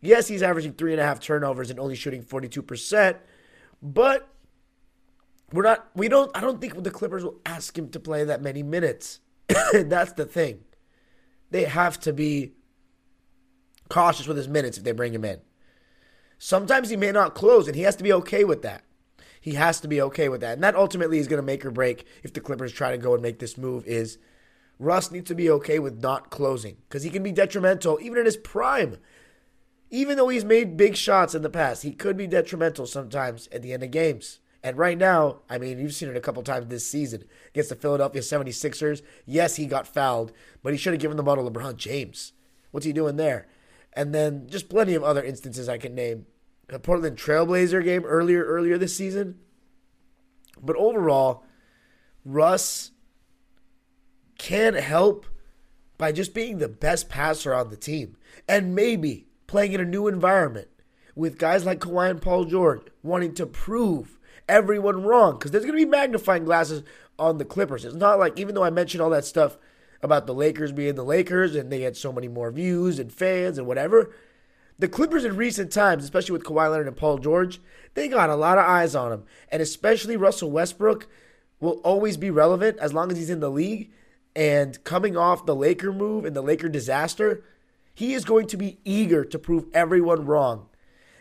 Yes, 0.00 0.28
he's 0.28 0.42
averaging 0.42 0.74
3.5 0.74 1.20
turnovers 1.20 1.70
and 1.70 1.80
only 1.80 1.96
shooting 1.96 2.22
42%, 2.22 3.16
but 3.82 4.28
we're 5.52 5.64
not, 5.64 5.88
we 5.94 6.08
don't, 6.08 6.34
I 6.34 6.40
don't 6.40 6.60
think 6.60 6.80
the 6.82 6.90
Clippers 6.90 7.24
will 7.24 7.40
ask 7.44 7.76
him 7.76 7.90
to 7.90 8.00
play 8.00 8.24
that 8.24 8.40
many 8.40 8.62
minutes. 8.62 9.20
that's 9.72 10.12
the 10.12 10.24
thing. 10.24 10.60
They 11.50 11.64
have 11.64 11.98
to 12.00 12.12
be 12.12 12.52
cautious 13.88 14.26
with 14.26 14.36
his 14.36 14.48
minutes 14.48 14.78
if 14.78 14.84
they 14.84 14.92
bring 14.92 15.12
him 15.12 15.24
in. 15.24 15.40
Sometimes 16.42 16.90
he 16.90 16.96
may 16.96 17.12
not 17.12 17.36
close, 17.36 17.68
and 17.68 17.76
he 17.76 17.82
has 17.82 17.94
to 17.94 18.02
be 18.02 18.12
okay 18.14 18.42
with 18.42 18.62
that. 18.62 18.82
He 19.40 19.54
has 19.54 19.78
to 19.80 19.88
be 19.88 20.02
okay 20.02 20.28
with 20.28 20.40
that. 20.40 20.54
And 20.54 20.64
that 20.64 20.74
ultimately 20.74 21.18
is 21.18 21.28
going 21.28 21.40
to 21.40 21.46
make 21.46 21.64
or 21.64 21.70
break 21.70 22.04
if 22.24 22.32
the 22.32 22.40
Clippers 22.40 22.72
try 22.72 22.90
to 22.90 22.98
go 22.98 23.14
and 23.14 23.22
make 23.22 23.38
this 23.38 23.56
move 23.56 23.86
is– 23.86 24.18
Russ 24.80 25.10
needs 25.10 25.28
to 25.28 25.34
be 25.34 25.50
okay 25.50 25.78
with 25.78 26.02
not 26.02 26.30
closing 26.30 26.78
because 26.88 27.02
he 27.02 27.10
can 27.10 27.22
be 27.22 27.32
detrimental 27.32 27.98
even 28.00 28.18
in 28.18 28.24
his 28.24 28.38
prime. 28.38 28.96
Even 29.90 30.16
though 30.16 30.28
he's 30.28 30.44
made 30.44 30.78
big 30.78 30.96
shots 30.96 31.34
in 31.34 31.42
the 31.42 31.50
past, 31.50 31.82
he 31.82 31.92
could 31.92 32.16
be 32.16 32.26
detrimental 32.26 32.86
sometimes 32.86 33.46
at 33.52 33.60
the 33.60 33.74
end 33.74 33.82
of 33.82 33.90
games. 33.90 34.40
And 34.62 34.78
right 34.78 34.96
now, 34.96 35.40
I 35.50 35.58
mean, 35.58 35.78
you've 35.78 35.92
seen 35.92 36.08
it 36.08 36.16
a 36.16 36.20
couple 36.20 36.42
times 36.42 36.68
this 36.68 36.86
season 36.86 37.24
against 37.48 37.68
the 37.68 37.76
Philadelphia 37.76 38.22
76ers. 38.22 39.02
Yes, 39.26 39.56
he 39.56 39.66
got 39.66 39.86
fouled, 39.86 40.32
but 40.62 40.72
he 40.72 40.78
should 40.78 40.94
have 40.94 41.02
given 41.02 41.18
the 41.18 41.22
ball 41.22 41.36
to 41.36 41.42
LeBron 41.42 41.76
James. 41.76 42.32
What's 42.70 42.86
he 42.86 42.92
doing 42.94 43.16
there? 43.16 43.48
And 43.92 44.14
then 44.14 44.46
just 44.48 44.68
plenty 44.68 44.94
of 44.94 45.02
other 45.02 45.22
instances 45.22 45.68
I 45.68 45.78
can 45.78 45.94
name. 45.94 46.26
The 46.68 46.78
Portland 46.78 47.16
Trailblazer 47.16 47.82
game 47.82 48.04
earlier 48.04 48.44
earlier 48.44 48.78
this 48.78 48.94
season. 48.94 49.40
But 50.62 50.76
overall, 50.76 51.44
Russ 52.24 52.92
can 54.38 54.74
help 54.74 55.26
by 55.98 56.12
just 56.12 56.32
being 56.32 56.58
the 56.58 56.68
best 56.68 57.08
passer 57.08 57.52
on 57.52 57.70
the 57.70 57.76
team 57.76 58.16
and 58.48 58.74
maybe 58.74 59.26
playing 59.46 59.72
in 59.72 59.80
a 59.80 59.84
new 59.84 60.06
environment 60.08 60.68
with 61.14 61.38
guys 61.38 61.64
like 61.66 61.80
Kawhi 61.80 62.10
and 62.10 62.22
Paul 62.22 62.44
George 62.44 62.82
wanting 63.02 63.34
to 63.34 63.46
prove 63.46 64.18
everyone 64.48 65.02
wrong 65.02 65.32
because 65.32 65.50
there's 65.50 65.64
going 65.64 65.78
to 65.78 65.84
be 65.84 65.90
magnifying 65.90 66.44
glasses 66.44 66.82
on 67.18 67.38
the 67.38 67.44
Clippers. 67.44 67.84
It's 67.84 67.94
not 67.94 68.18
like, 68.18 68.38
even 68.38 68.54
though 68.54 68.64
I 68.64 68.70
mentioned 68.70 69.02
all 69.02 69.10
that 69.10 69.24
stuff 69.24 69.58
about 70.02 70.26
the 70.26 70.34
Lakers 70.34 70.72
being 70.72 70.94
the 70.94 71.04
Lakers 71.04 71.54
and 71.54 71.70
they 71.70 71.82
had 71.82 71.96
so 71.96 72.12
many 72.12 72.28
more 72.28 72.50
views 72.50 72.98
and 72.98 73.12
fans 73.12 73.58
and 73.58 73.66
whatever, 73.66 74.10
the 74.78 74.88
Clippers 74.88 75.24
in 75.24 75.36
recent 75.36 75.70
times, 75.70 76.04
especially 76.04 76.32
with 76.32 76.44
Kawhi 76.44 76.70
Leonard 76.70 76.86
and 76.86 76.96
Paul 76.96 77.18
George, 77.18 77.60
they 77.94 78.08
got 78.08 78.30
a 78.30 78.36
lot 78.36 78.56
of 78.56 78.64
eyes 78.64 78.94
on 78.94 79.10
them. 79.10 79.24
And 79.50 79.60
especially 79.60 80.16
Russell 80.16 80.50
Westbrook 80.50 81.06
will 81.60 81.80
always 81.84 82.16
be 82.16 82.30
relevant 82.30 82.78
as 82.78 82.94
long 82.94 83.12
as 83.12 83.18
he's 83.18 83.30
in 83.30 83.40
the 83.40 83.50
league 83.50 83.90
and 84.34 84.82
coming 84.84 85.16
off 85.16 85.46
the 85.46 85.54
Laker 85.54 85.92
move 85.92 86.24
and 86.24 86.34
the 86.34 86.42
Laker 86.42 86.68
disaster, 86.68 87.44
he 87.94 88.14
is 88.14 88.24
going 88.24 88.46
to 88.46 88.56
be 88.56 88.78
eager 88.84 89.24
to 89.24 89.38
prove 89.38 89.66
everyone 89.74 90.24
wrong. 90.24 90.68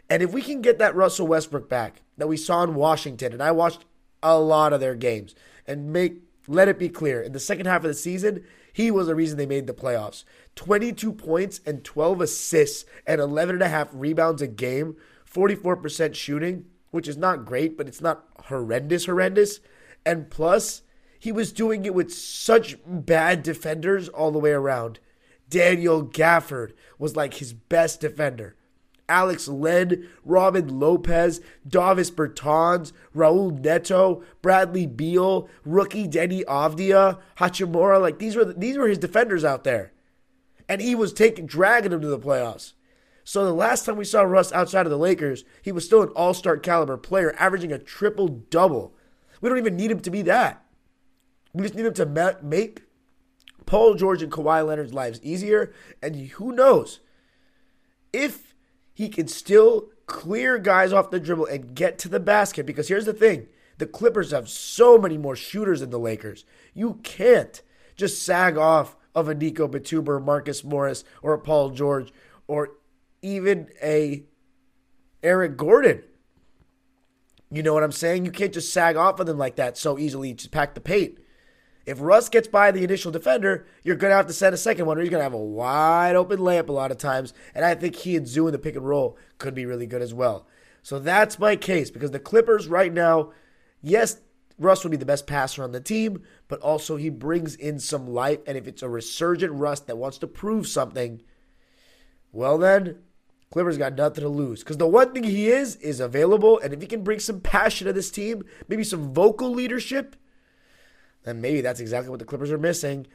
And 0.10 0.24
if 0.24 0.32
we 0.32 0.42
can 0.42 0.62
get 0.62 0.80
that 0.80 0.96
Russell 0.96 1.28
Westbrook 1.28 1.70
back 1.70 2.02
that 2.18 2.28
we 2.28 2.38
saw 2.38 2.64
in 2.64 2.76
Washington, 2.76 3.34
and 3.34 3.44
I 3.44 3.52
watched 3.52 3.86
a 4.24 4.40
lot 4.40 4.74
of 4.74 4.80
their 4.80 4.96
games, 4.96 5.36
and 5.68 5.92
make 5.92 6.22
let 6.48 6.68
it 6.68 6.80
be 6.80 6.90
clear, 6.90 7.22
in 7.22 7.32
the 7.32 7.40
second 7.40 7.68
half 7.68 7.84
of 7.84 7.90
the 7.90 7.94
season, 7.94 8.44
he 8.74 8.92
was 8.92 9.08
the 9.08 9.16
reason 9.16 9.38
they 9.38 9.46
made 9.46 9.68
the 9.68 9.74
playoffs. 9.74 10.24
22 10.56 11.14
points 11.14 11.62
and 11.66 11.84
12 11.84 12.22
assists 12.22 12.86
and 13.08 13.22
11 13.22 13.56
and 13.56 13.64
a 13.64 13.70
half 13.70 13.90
rebounds 13.94 14.42
a 14.42 14.48
game, 14.48 14.96
44% 15.32 16.16
shooting, 16.16 16.66
which 16.92 17.08
is 17.08 17.18
not 17.18 17.46
great, 17.46 17.78
but 17.78 17.88
it's 17.88 18.02
not 18.02 18.26
horrendous, 18.46 19.06
horrendous. 19.06 19.60
And 20.06 20.30
plus, 20.30 20.84
he 21.20 21.32
was 21.32 21.52
doing 21.52 21.86
it 21.86 21.94
with 21.94 22.14
such 22.14 22.78
bad 22.86 23.44
defenders 23.44 24.08
all 24.10 24.32
the 24.32 24.40
way 24.40 24.52
around. 24.52 25.00
Daniel 25.50 26.06
Gafford 26.06 26.74
was 26.98 27.16
like 27.16 27.36
his 27.36 27.54
best 27.54 28.02
defender. 28.02 28.56
Alex 29.10 29.48
Len, 29.48 30.08
Robin 30.24 30.80
Lopez, 30.80 31.42
Davis 31.68 32.12
Bertans, 32.12 32.94
Raul 33.16 33.60
Neto, 33.60 34.24
Bradley 34.42 34.86
Beal, 34.86 35.50
rookie 35.66 36.08
Deni 36.08 36.46
Avdija, 36.46 37.20
Hachimura, 37.38 38.00
like 38.00 38.20
these 38.20 38.36
were 38.36 38.46
these 38.46 38.78
were 38.78 38.88
his 38.88 39.00
defenders 39.00 39.44
out 39.44 39.64
there. 39.66 39.92
And 40.70 40.82
he 40.82 40.96
was 40.96 41.12
taking 41.12 41.48
dragging 41.48 41.92
them 41.92 42.02
to 42.02 42.08
the 42.08 42.20
playoffs. 42.20 42.74
So 43.24 43.46
the 43.46 43.54
last 43.54 43.86
time 43.86 43.98
we 43.98 44.06
saw 44.06 44.22
Russ 44.22 44.52
outside 44.52 44.86
of 44.86 44.92
the 44.92 44.98
Lakers, 44.98 45.44
he 45.62 45.72
was 45.72 45.86
still 45.86 46.02
an 46.02 46.10
all-star 46.10 46.58
caliber 46.58 46.98
player, 46.98 47.36
averaging 47.38 47.72
a 47.72 47.78
triple 47.78 48.28
double. 48.28 48.96
We 49.42 49.50
don't 49.50 49.58
even 49.58 49.76
need 49.76 49.92
him 49.92 50.00
to 50.00 50.10
be 50.10 50.22
that. 50.24 50.66
We 51.54 51.64
just 51.64 51.76
need 51.76 51.86
him 51.86 51.94
to 51.96 52.38
make 52.42 52.84
Paul 53.66 53.94
George 53.96 54.24
and 54.24 54.32
Kawhi 54.32 54.66
Leonard's 54.66 54.94
lives 54.94 55.20
easier. 55.22 55.72
And 56.02 56.16
who 56.16 56.52
knows 56.52 57.02
if 58.12 58.49
he 59.00 59.08
can 59.08 59.30
still 59.30 59.88
clear 60.08 60.58
guys 60.58 60.92
off 60.92 61.10
the 61.10 61.22
dribble 61.22 61.46
and 61.46 61.74
get 61.74 61.98
to 61.98 62.10
the 62.10 62.20
basket. 62.20 62.66
Because 62.66 62.90
here's 62.90 63.06
the 63.06 63.14
thing 63.14 63.48
the 63.78 63.86
Clippers 63.86 64.32
have 64.32 64.50
so 64.50 64.98
many 64.98 65.18
more 65.18 65.38
shooters 65.38 65.80
than 65.80 65.90
the 65.90 65.98
Lakers. 65.98 66.44
You 66.74 66.96
can't 67.02 67.62
just 67.96 68.22
sag 68.22 68.58
off 68.58 68.98
of 69.16 69.30
a 69.30 69.34
Nico 69.34 69.70
Batum 69.70 70.26
Marcus 70.26 70.66
Morris 70.66 71.06
or 71.22 71.32
a 71.32 71.40
Paul 71.40 71.70
George 71.70 72.12
or 72.46 72.72
even 73.22 73.70
a 73.82 74.26
Eric 75.24 75.56
Gordon. 75.56 76.04
You 77.50 77.64
know 77.64 77.74
what 77.74 77.84
I'm 77.84 77.94
saying? 77.94 78.26
You 78.26 78.32
can't 78.32 78.54
just 78.54 78.74
sag 78.74 78.98
off 78.98 79.22
of 79.22 79.28
them 79.28 79.38
like 79.38 79.56
that 79.56 79.78
so 79.78 79.98
easily 79.98 80.34
to 80.34 80.50
pack 80.50 80.74
the 80.74 80.82
paint. 80.82 81.20
If 81.90 82.00
Russ 82.02 82.30
gets 82.30 82.48
by 82.48 82.70
the 82.70 82.84
initial 82.84 83.12
defender, 83.12 83.66
you're 83.84 83.96
going 83.96 84.12
to 84.12 84.16
have 84.16 84.28
to 84.28 84.34
set 84.34 84.54
a 84.54 84.58
second 84.58 84.86
one, 84.86 85.00
or 85.00 85.02
he's 85.02 85.10
going 85.10 85.22
to 85.22 85.24
have 85.24 85.34
a 85.34 85.38
wide 85.38 86.16
open 86.16 86.38
layup 86.38 86.70
a 86.70 86.72
lot 86.72 86.92
of 86.92 87.00
times. 87.00 87.34
And 87.56 87.66
I 87.66 87.74
think 87.74 87.96
he 87.96 88.16
and 88.16 88.28
Zu 88.28 88.46
in 88.46 88.52
the 88.52 88.60
pick 88.60 88.76
and 88.76 88.88
roll 88.88 89.18
could 89.40 89.56
be 89.56 89.66
really 89.66 89.88
good 89.88 90.04
as 90.04 90.14
well. 90.14 90.46
So 90.84 91.00
that's 91.00 91.40
my 91.40 91.56
case 91.56 91.90
because 91.90 92.12
the 92.12 92.20
Clippers 92.20 92.68
right 92.68 92.94
now, 92.94 93.32
yes, 93.82 94.22
Russ 94.60 94.84
would 94.84 94.92
be 94.92 94.98
the 94.98 95.06
best 95.06 95.26
passer 95.26 95.64
on 95.64 95.72
the 95.72 95.82
team, 95.82 96.22
but 96.48 96.60
also 96.60 96.96
he 96.96 97.10
brings 97.10 97.56
in 97.56 97.80
some 97.80 98.08
life. 98.08 98.40
And 98.46 98.56
if 98.56 98.68
it's 98.68 98.84
a 98.84 98.90
resurgent 98.90 99.54
Russ 99.54 99.80
that 99.80 99.98
wants 99.98 100.20
to 100.20 100.28
prove 100.28 100.68
something, 100.68 101.24
well, 102.32 102.60
then 102.60 103.00
Clippers 103.50 103.80
got 103.80 103.96
nothing 103.96 104.22
to 104.22 104.30
lose. 104.30 104.60
Because 104.60 104.78
the 104.78 104.86
one 104.86 105.12
thing 105.12 105.24
he 105.24 105.50
is, 105.50 105.76
is 105.78 106.00
available. 106.00 106.60
And 106.60 106.72
if 106.72 106.82
he 106.82 106.88
can 106.88 107.04
bring 107.04 107.20
some 107.20 107.42
passion 107.42 107.88
to 107.88 107.94
this 107.94 108.12
team, 108.12 108.44
maybe 108.68 108.84
some 108.84 109.12
vocal 109.12 109.50
leadership, 109.50 110.16
then 111.24 111.42
maybe 111.42 111.62
that's 111.62 111.80
exactly 111.80 112.10
what 112.10 112.20
the 112.20 112.26
Clippers 112.26 112.52
are 112.52 112.58
missing. 112.58 113.08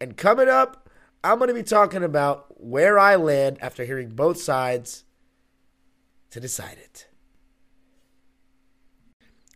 And 0.00 0.16
coming 0.16 0.48
up, 0.48 0.88
I'm 1.22 1.38
going 1.38 1.48
to 1.48 1.54
be 1.54 1.62
talking 1.62 2.02
about 2.02 2.60
where 2.62 2.98
I 2.98 3.16
land 3.16 3.58
after 3.60 3.84
hearing 3.84 4.10
both 4.10 4.40
sides 4.40 5.04
to 6.30 6.40
decide 6.40 6.78
it. 6.78 7.06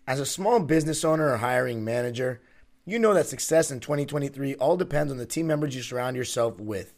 As 0.06 0.20
a 0.20 0.26
small 0.26 0.60
business 0.60 1.04
owner 1.04 1.28
or 1.28 1.36
hiring 1.36 1.84
manager, 1.84 2.40
you 2.86 2.98
know 2.98 3.12
that 3.12 3.26
success 3.26 3.70
in 3.70 3.80
2023 3.80 4.54
all 4.54 4.78
depends 4.78 5.12
on 5.12 5.18
the 5.18 5.26
team 5.26 5.46
members 5.46 5.76
you 5.76 5.82
surround 5.82 6.16
yourself 6.16 6.58
with. 6.58 6.94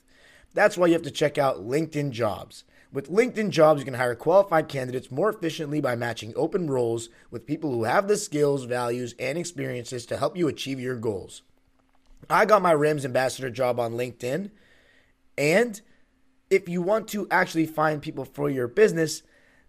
That's 0.55 0.79
why 0.79 0.87
you 0.87 0.93
have 0.93 1.03
to 1.03 1.11
check 1.11 1.37
out 1.37 1.67
LinkedIn 1.67 2.11
Jobs. 2.11 2.63
With 2.93 3.09
LinkedIn 3.09 3.51
Jobs, 3.51 3.81
you 3.81 3.85
can 3.85 3.95
hire 3.95 4.17
qualified 4.17 4.67
candidates 4.67 5.13
more 5.13 5.31
efficiently 5.31 5.81
by 5.81 5.95
matching 5.95 6.33
open 6.35 6.69
roles 6.69 7.09
with 7.31 7.47
people 7.47 7.71
who 7.71 7.85
have 7.85 8.09
the 8.09 8.17
skills, 8.17 8.65
values, 8.65 9.15
and 9.19 9.39
experiences 9.39 10.05
to 10.07 10.17
help 10.17 10.37
you 10.37 10.49
achieve 10.49 10.81
your 10.81 10.97
goals. 10.97 11.43
I 12.29 12.47
got 12.47 12.63
my 12.63 12.75
Rams 12.75 13.05
ambassador 13.05 13.49
job 13.49 13.79
on 13.79 13.93
LinkedIn, 13.93 14.51
and 15.39 15.81
if 16.51 16.69
you 16.69 16.83
want 16.83 17.07
to 17.09 17.29
actually 17.31 17.67
find 17.67 18.03
people 18.03 18.25
for 18.25 18.51
your 18.51 18.67
business, 18.67 19.23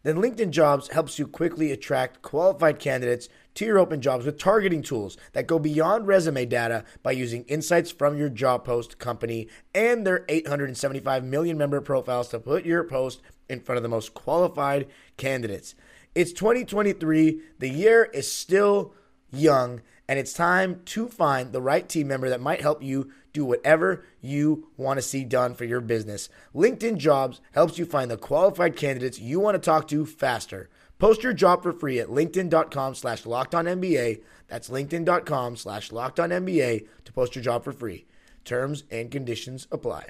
then 0.04 0.18
LinkedIn 0.18 0.50
Jobs 0.50 0.90
helps 0.90 1.20
you 1.20 1.28
quickly 1.28 1.72
attract 1.72 2.22
qualified 2.22 2.80
candidates 2.80 3.30
to 3.56 3.66
your 3.66 3.80
open 3.80 4.02
jobs 4.02 4.26
with 4.26 4.38
targeting 4.38 4.82
tools 4.82 5.18
that 5.34 5.48
go 5.48 5.60
beyond 5.60 6.08
resume 6.08 6.46
data 6.46 6.84
by 7.04 7.12
using 7.12 7.44
insights 7.44 7.92
from 7.92 8.18
your 8.18 8.30
job 8.30 8.66
post 8.66 8.98
company 8.98 9.48
and 9.76 10.06
their 10.06 10.26
875 10.30 11.24
million 11.24 11.58
member 11.58 11.82
profiles 11.82 12.30
to 12.30 12.40
put 12.40 12.66
your 12.66 12.84
post 12.84 13.22
in 13.50 13.60
front 13.60 13.78
of 13.78 13.84
the 13.84 13.90
most 13.90 14.14
qualified 14.14 14.88
candidates. 15.18 15.76
It's 16.16 16.32
2023, 16.34 17.42
the 17.60 17.70
year 17.70 18.06
is 18.14 18.32
still 18.32 18.94
young, 19.32 19.82
and 20.12 20.20
it's 20.20 20.34
time 20.34 20.82
to 20.84 21.08
find 21.08 21.54
the 21.54 21.62
right 21.62 21.88
team 21.88 22.10
member 22.10 22.28
that 22.28 22.42
might 22.42 22.60
help 22.60 22.84
you 22.84 23.10
do 23.32 23.46
whatever 23.46 24.04
you 24.20 24.68
want 24.76 24.98
to 24.98 25.02
see 25.02 25.24
done 25.24 25.54
for 25.54 25.64
your 25.64 25.80
business. 25.80 26.28
LinkedIn 26.54 26.98
Jobs 26.98 27.40
helps 27.54 27.78
you 27.80 27.86
find 27.86 28.12
the 28.12 28.18
qualified 28.18 28.76
candidates 28.76 29.20
you 29.20 29.40
want 29.40 29.56
to 29.56 29.60
talk 29.60 29.88
to 29.88 30.06
faster. 30.06 30.70
Post 31.00 31.24
your 31.24 31.32
job 31.32 31.64
for 31.64 31.72
free 31.72 31.98
at 31.98 32.10
linkedin.com 32.10 32.94
slash 32.94 33.24
lockedonnba. 33.24 34.22
That's 34.50 34.70
linkedin.com 34.70 35.56
slash 35.56 35.92
lockedonnba 35.92 36.88
to 37.06 37.14
post 37.14 37.34
your 37.34 37.44
job 37.44 37.64
for 37.64 37.72
free. 37.72 38.06
Terms 38.44 38.84
and 38.92 39.10
conditions 39.10 39.66
apply. 39.72 40.08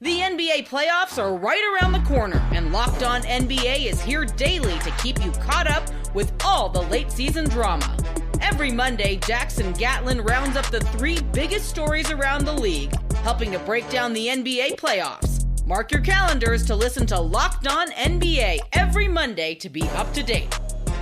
The 0.00 0.20
NBA 0.20 0.68
playoffs 0.68 1.22
are 1.22 1.36
right 1.36 1.62
around 1.74 1.92
the 1.92 2.06
corner, 2.08 2.38
and 2.52 2.72
Locked 2.72 3.02
On 3.02 3.20
NBA 3.22 3.90
is 3.90 4.00
here 4.00 4.24
daily 4.24 4.78
to 4.78 4.90
keep 5.02 5.22
you 5.22 5.32
caught 5.32 5.66
up 5.66 5.84
with 6.14 6.32
all 6.44 6.70
the 6.70 6.82
late 6.82 7.12
season 7.12 7.46
drama. 7.48 7.94
Every 8.40 8.70
Monday, 8.70 9.16
Jackson 9.16 9.72
Gatlin 9.72 10.20
rounds 10.20 10.56
up 10.56 10.66
the 10.70 10.80
three 10.80 11.20
biggest 11.32 11.68
stories 11.68 12.10
around 12.10 12.44
the 12.44 12.52
league, 12.52 12.92
helping 13.16 13.52
to 13.52 13.58
break 13.60 13.88
down 13.90 14.12
the 14.12 14.28
NBA 14.28 14.76
playoffs. 14.76 15.44
Mark 15.66 15.90
your 15.90 16.00
calendars 16.00 16.64
to 16.66 16.74
listen 16.74 17.06
to 17.06 17.20
Locked 17.20 17.66
On 17.66 17.90
NBA 17.92 18.58
every 18.72 19.08
Monday 19.08 19.54
to 19.56 19.68
be 19.68 19.82
up 19.90 20.12
to 20.14 20.22
date. 20.22 20.58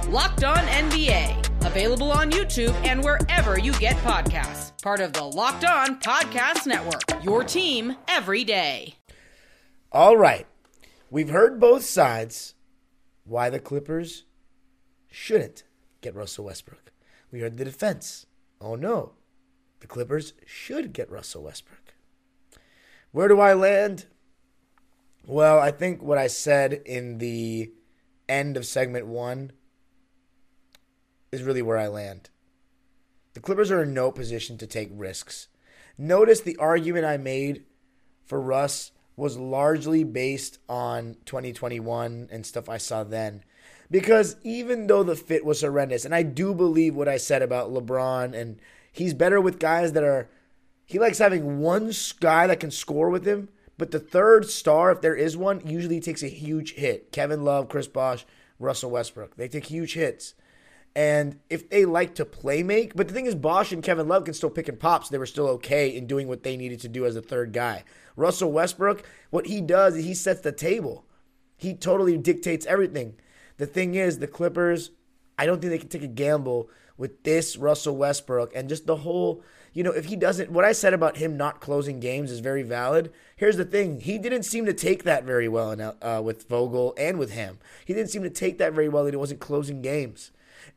Locked 0.08 0.44
On 0.44 0.56
NBA, 0.56 1.64
available 1.66 2.12
on 2.12 2.30
YouTube 2.30 2.74
and 2.86 3.02
wherever 3.02 3.58
you 3.58 3.72
get 3.74 3.96
podcasts. 3.96 4.80
Part 4.82 5.00
of 5.00 5.12
the 5.12 5.24
Locked 5.24 5.64
On 5.64 6.00
Podcast 6.00 6.66
Network, 6.66 7.24
your 7.24 7.44
team 7.44 7.96
every 8.08 8.44
day. 8.44 8.94
All 9.92 10.16
right. 10.16 10.46
We've 11.10 11.30
heard 11.30 11.60
both 11.60 11.84
sides 11.84 12.54
why 13.24 13.48
the 13.50 13.60
Clippers 13.60 14.24
shouldn't 15.10 15.64
get 16.00 16.14
Russell 16.14 16.46
Westbrook. 16.46 16.83
We 17.34 17.40
heard 17.40 17.56
the 17.56 17.64
defense. 17.64 18.26
Oh 18.60 18.76
no, 18.76 19.14
the 19.80 19.88
Clippers 19.88 20.34
should 20.46 20.92
get 20.92 21.10
Russell 21.10 21.42
Westbrook. 21.42 21.94
Where 23.10 23.26
do 23.26 23.40
I 23.40 23.54
land? 23.54 24.06
Well, 25.26 25.58
I 25.58 25.72
think 25.72 26.00
what 26.00 26.16
I 26.16 26.28
said 26.28 26.74
in 26.86 27.18
the 27.18 27.72
end 28.28 28.56
of 28.56 28.64
segment 28.64 29.08
one 29.08 29.50
is 31.32 31.42
really 31.42 31.60
where 31.60 31.76
I 31.76 31.88
land. 31.88 32.30
The 33.32 33.40
Clippers 33.40 33.72
are 33.72 33.82
in 33.82 33.92
no 33.92 34.12
position 34.12 34.56
to 34.58 34.66
take 34.68 34.90
risks. 34.92 35.48
Notice 35.98 36.40
the 36.40 36.56
argument 36.58 37.04
I 37.04 37.16
made 37.16 37.64
for 38.24 38.40
Russ 38.40 38.92
was 39.16 39.36
largely 39.36 40.04
based 40.04 40.58
on 40.68 41.16
2021 41.24 42.28
and 42.30 42.44
stuff 42.44 42.68
I 42.68 42.78
saw 42.78 43.04
then. 43.04 43.44
Because 43.90 44.36
even 44.42 44.86
though 44.86 45.02
the 45.02 45.16
fit 45.16 45.44
was 45.44 45.60
horrendous, 45.60 46.04
and 46.04 46.14
I 46.14 46.22
do 46.22 46.54
believe 46.54 46.96
what 46.96 47.08
I 47.08 47.16
said 47.16 47.42
about 47.42 47.72
LeBron, 47.72 48.34
and 48.34 48.58
he's 48.90 49.14
better 49.14 49.40
with 49.40 49.58
guys 49.58 49.92
that 49.92 50.02
are, 50.02 50.28
he 50.84 50.98
likes 50.98 51.18
having 51.18 51.60
one 51.60 51.92
guy 52.20 52.46
that 52.46 52.60
can 52.60 52.70
score 52.70 53.10
with 53.10 53.26
him 53.26 53.48
but 53.76 53.90
the 53.90 53.98
third 53.98 54.48
star, 54.48 54.92
if 54.92 55.00
there 55.00 55.16
is 55.16 55.36
one, 55.36 55.66
usually 55.66 56.00
takes 56.00 56.22
a 56.22 56.28
huge 56.28 56.74
hit. 56.74 57.10
Kevin 57.12 57.44
Love, 57.44 57.68
Chris 57.68 57.88
Bosh, 57.88 58.24
Russell 58.58 58.90
Westbrook. 58.90 59.36
They 59.36 59.48
take 59.48 59.66
huge 59.66 59.94
hits. 59.94 60.34
And 60.96 61.40
if 61.50 61.68
they 61.68 61.84
like 61.84 62.14
to 62.16 62.24
play 62.24 62.62
make, 62.62 62.94
but 62.94 63.08
the 63.08 63.14
thing 63.14 63.26
is, 63.26 63.34
Bosh 63.34 63.72
and 63.72 63.82
Kevin 63.82 64.06
Love 64.06 64.24
can 64.24 64.34
still 64.34 64.50
pick 64.50 64.68
and 64.68 64.78
pop, 64.78 65.04
so 65.04 65.10
they 65.10 65.18
were 65.18 65.26
still 65.26 65.48
okay 65.48 65.88
in 65.88 66.06
doing 66.06 66.28
what 66.28 66.44
they 66.44 66.56
needed 66.56 66.80
to 66.80 66.88
do 66.88 67.04
as 67.04 67.16
a 67.16 67.22
third 67.22 67.52
guy. 67.52 67.82
Russell 68.16 68.52
Westbrook, 68.52 69.02
what 69.30 69.46
he 69.46 69.60
does 69.60 69.96
is 69.96 70.04
he 70.04 70.14
sets 70.14 70.40
the 70.40 70.52
table. 70.52 71.04
He 71.56 71.74
totally 71.74 72.16
dictates 72.16 72.66
everything. 72.66 73.16
The 73.56 73.66
thing 73.66 73.96
is, 73.96 74.18
the 74.18 74.28
Clippers, 74.28 74.92
I 75.36 75.46
don't 75.46 75.60
think 75.60 75.72
they 75.72 75.78
can 75.78 75.88
take 75.88 76.02
a 76.02 76.08
gamble 76.08 76.70
with 76.96 77.24
this 77.24 77.56
Russell 77.56 77.96
Westbrook 77.96 78.52
and 78.54 78.68
just 78.68 78.86
the 78.86 78.96
whole 78.96 79.42
you 79.74 79.82
know, 79.82 79.90
if 79.90 80.04
he 80.04 80.14
doesn't, 80.14 80.52
what 80.52 80.64
I 80.64 80.70
said 80.70 80.94
about 80.94 81.16
him 81.16 81.36
not 81.36 81.60
closing 81.60 81.98
games 81.98 82.30
is 82.30 82.38
very 82.38 82.62
valid. 82.62 83.12
Here's 83.34 83.56
the 83.56 83.64
thing: 83.64 84.00
he 84.00 84.18
didn't 84.18 84.44
seem 84.44 84.64
to 84.66 84.72
take 84.72 85.02
that 85.02 85.24
very 85.24 85.48
well 85.48 85.72
in, 85.72 85.80
uh, 85.80 86.22
with 86.22 86.48
Vogel 86.48 86.94
and 86.96 87.18
with 87.18 87.32
him. 87.32 87.58
He 87.84 87.92
didn't 87.92 88.10
seem 88.10 88.22
to 88.22 88.30
take 88.30 88.58
that 88.58 88.72
very 88.72 88.88
well 88.88 89.02
that 89.04 89.12
he 89.12 89.16
wasn't 89.16 89.40
closing 89.40 89.82
games. 89.82 90.30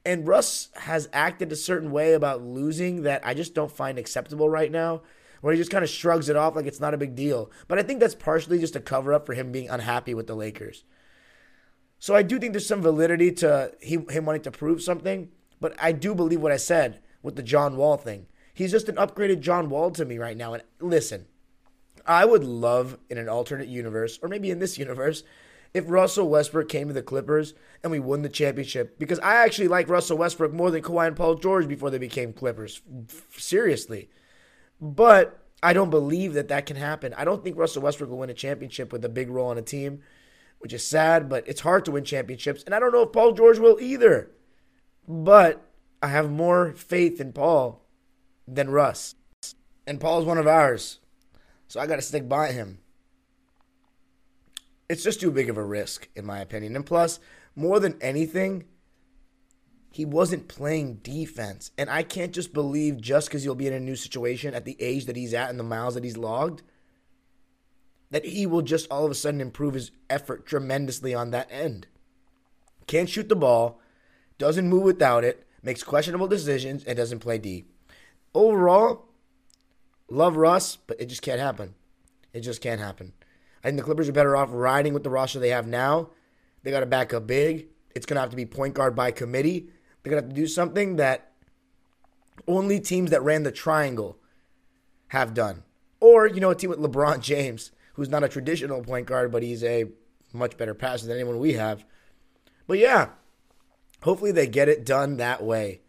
And 0.07 0.25
Russ 0.25 0.69
has 0.73 1.09
acted 1.11 1.51
a 1.51 1.57
certain 1.57 1.91
way 1.91 2.13
about 2.13 2.41
losing 2.41 3.01
that 3.01 3.27
I 3.27 3.33
just 3.33 3.53
don't 3.53 3.69
find 3.69 3.99
acceptable 3.99 4.49
right 4.49 4.71
now. 4.71 5.01
Where 5.41 5.53
he 5.53 5.59
just 5.59 5.69
kind 5.69 5.83
of 5.83 5.89
shrugs 5.89 6.29
it 6.29 6.37
off 6.37 6.55
like 6.55 6.65
it's 6.65 6.79
not 6.79 6.93
a 6.93 6.97
big 6.97 7.13
deal. 7.13 7.51
But 7.67 7.77
I 7.77 7.83
think 7.83 7.99
that's 7.99 8.15
partially 8.15 8.57
just 8.57 8.77
a 8.77 8.79
cover 8.79 9.13
up 9.13 9.25
for 9.25 9.33
him 9.33 9.51
being 9.51 9.69
unhappy 9.69 10.13
with 10.13 10.25
the 10.25 10.33
Lakers. 10.33 10.85
So 11.99 12.15
I 12.15 12.23
do 12.23 12.39
think 12.39 12.53
there's 12.53 12.65
some 12.65 12.81
validity 12.81 13.33
to 13.33 13.73
him 13.81 14.25
wanting 14.25 14.43
to 14.43 14.51
prove 14.51 14.81
something. 14.81 15.27
But 15.59 15.75
I 15.77 15.91
do 15.91 16.15
believe 16.15 16.41
what 16.41 16.53
I 16.53 16.57
said 16.57 17.01
with 17.21 17.35
the 17.35 17.43
John 17.43 17.75
Wall 17.75 17.97
thing. 17.97 18.27
He's 18.53 18.71
just 18.71 18.87
an 18.87 18.95
upgraded 18.95 19.41
John 19.41 19.69
Wall 19.69 19.91
to 19.91 20.05
me 20.05 20.17
right 20.17 20.37
now. 20.37 20.53
And 20.53 20.63
listen, 20.79 21.25
I 22.05 22.23
would 22.23 22.45
love 22.45 22.97
in 23.09 23.17
an 23.17 23.27
alternate 23.27 23.67
universe, 23.67 24.19
or 24.23 24.29
maybe 24.29 24.51
in 24.51 24.59
this 24.59 24.77
universe, 24.77 25.23
if 25.73 25.89
Russell 25.89 26.29
Westbrook 26.29 26.69
came 26.69 26.87
to 26.87 26.93
the 26.93 27.01
Clippers 27.01 27.53
and 27.83 27.91
we 27.91 27.99
won 27.99 28.21
the 28.21 28.29
championship. 28.29 28.97
Because 28.99 29.19
I 29.19 29.35
actually 29.35 29.67
like 29.67 29.89
Russell 29.89 30.17
Westbrook 30.17 30.53
more 30.53 30.71
than 30.71 30.81
Kawhi 30.81 31.07
and 31.07 31.15
Paul 31.15 31.35
George 31.35 31.67
before 31.67 31.89
they 31.89 31.97
became 31.97 32.33
Clippers. 32.33 32.81
Seriously. 33.35 34.09
But 34.79 35.39
I 35.61 35.73
don't 35.73 35.89
believe 35.89 36.33
that 36.33 36.49
that 36.49 36.65
can 36.65 36.77
happen. 36.77 37.13
I 37.15 37.25
don't 37.25 37.43
think 37.43 37.57
Russell 37.57 37.81
Westbrook 37.81 38.09
will 38.09 38.19
win 38.19 38.29
a 38.29 38.35
championship 38.35 38.91
with 38.91 39.03
a 39.03 39.09
big 39.09 39.29
role 39.29 39.49
on 39.49 39.57
a 39.57 39.63
team, 39.63 40.01
which 40.59 40.73
is 40.73 40.85
sad, 40.85 41.29
but 41.29 41.47
it's 41.47 41.61
hard 41.61 41.85
to 41.85 41.91
win 41.91 42.03
championships. 42.03 42.63
And 42.63 42.75
I 42.75 42.79
don't 42.79 42.91
know 42.91 43.03
if 43.03 43.11
Paul 43.11 43.33
George 43.33 43.59
will 43.59 43.79
either. 43.79 44.31
But 45.07 45.65
I 46.01 46.07
have 46.07 46.29
more 46.29 46.73
faith 46.73 47.19
in 47.19 47.33
Paul 47.33 47.81
than 48.47 48.69
Russ. 48.69 49.15
And 49.85 49.99
Paul's 49.99 50.25
one 50.25 50.37
of 50.37 50.47
ours. 50.47 50.99
So 51.67 51.79
I 51.79 51.87
got 51.87 51.95
to 51.95 52.01
stick 52.01 52.29
by 52.29 52.51
him. 52.51 52.79
It's 54.89 55.03
just 55.03 55.19
too 55.19 55.31
big 55.31 55.49
of 55.49 55.57
a 55.57 55.65
risk, 55.65 56.07
in 56.15 56.25
my 56.25 56.39
opinion. 56.39 56.75
And 56.75 56.85
plus, 56.85 57.19
more 57.55 57.79
than 57.79 58.01
anything, 58.01 58.65
he 59.91 60.05
wasn't 60.05 60.47
playing 60.47 60.95
defense. 61.03 61.71
And 61.77 61.89
I 61.89 62.03
can't 62.03 62.31
just 62.31 62.53
believe 62.53 63.01
just 63.01 63.27
because 63.27 63.43
he'll 63.43 63.55
be 63.55 63.67
in 63.67 63.73
a 63.73 63.79
new 63.79 63.95
situation 63.95 64.53
at 64.53 64.63
the 64.63 64.77
age 64.79 65.05
that 65.05 65.15
he's 65.15 65.33
at 65.33 65.49
and 65.49 65.59
the 65.59 65.63
miles 65.63 65.95
that 65.95 66.03
he's 66.03 66.17
logged, 66.17 66.61
that 68.11 68.25
he 68.25 68.45
will 68.45 68.61
just 68.61 68.89
all 68.89 69.05
of 69.05 69.11
a 69.11 69.15
sudden 69.15 69.41
improve 69.41 69.73
his 69.73 69.91
effort 70.09 70.45
tremendously 70.45 71.13
on 71.13 71.31
that 71.31 71.49
end. 71.51 71.87
Can't 72.85 73.09
shoot 73.09 73.27
the 73.27 73.35
ball, 73.35 73.81
doesn't 74.37 74.69
move 74.69 74.83
without 74.83 75.23
it, 75.23 75.45
makes 75.61 75.83
questionable 75.83 76.27
decisions, 76.27 76.83
and 76.85 76.95
doesn't 76.95 77.19
play 77.19 77.37
D. 77.37 77.65
Overall, 78.33 79.05
love 80.09 80.37
Russ, 80.37 80.77
but 80.77 81.01
it 81.01 81.07
just 81.07 81.21
can't 81.21 81.41
happen. 81.41 81.75
It 82.33 82.41
just 82.41 82.61
can't 82.61 82.79
happen. 82.79 83.13
I 83.67 83.69
think 83.69 83.79
the 83.79 83.83
Clippers 83.83 84.07
are 84.07 84.13
better 84.13 84.37
off 84.37 84.47
riding 84.53 84.93
with 84.93 85.03
the 85.03 85.09
roster 85.09 85.39
they 85.39 85.49
have 85.49 85.67
now. 85.67 86.11
They 86.63 86.71
got 86.71 86.79
to 86.79 86.85
back 86.85 87.13
up 87.13 87.27
big. 87.27 87.67
It's 87.93 88.05
going 88.05 88.15
to 88.15 88.21
have 88.21 88.29
to 88.29 88.37
be 88.37 88.45
point 88.45 88.73
guard 88.73 88.95
by 88.95 89.11
committee. 89.11 89.67
They're 90.01 90.11
going 90.11 90.23
to 90.23 90.25
have 90.25 90.33
to 90.33 90.41
do 90.41 90.47
something 90.47 90.95
that 90.95 91.33
only 92.47 92.79
teams 92.79 93.11
that 93.11 93.21
ran 93.23 93.43
the 93.43 93.51
triangle 93.51 94.19
have 95.09 95.33
done. 95.33 95.63
Or, 95.99 96.27
you 96.27 96.39
know, 96.39 96.49
a 96.49 96.55
team 96.55 96.69
with 96.69 96.79
LeBron 96.79 97.19
James, 97.21 97.71
who's 97.95 98.07
not 98.07 98.23
a 98.23 98.29
traditional 98.29 98.81
point 98.81 99.05
guard, 99.05 99.33
but 99.33 99.43
he's 99.43 99.65
a 99.65 99.89
much 100.31 100.55
better 100.55 100.73
passer 100.73 101.05
than 101.05 101.17
anyone 101.17 101.37
we 101.37 101.53
have. 101.53 101.83
But 102.67 102.77
yeah, 102.77 103.09
hopefully 104.03 104.31
they 104.31 104.47
get 104.47 104.69
it 104.69 104.85
done 104.85 105.17
that 105.17 105.43
way. 105.43 105.81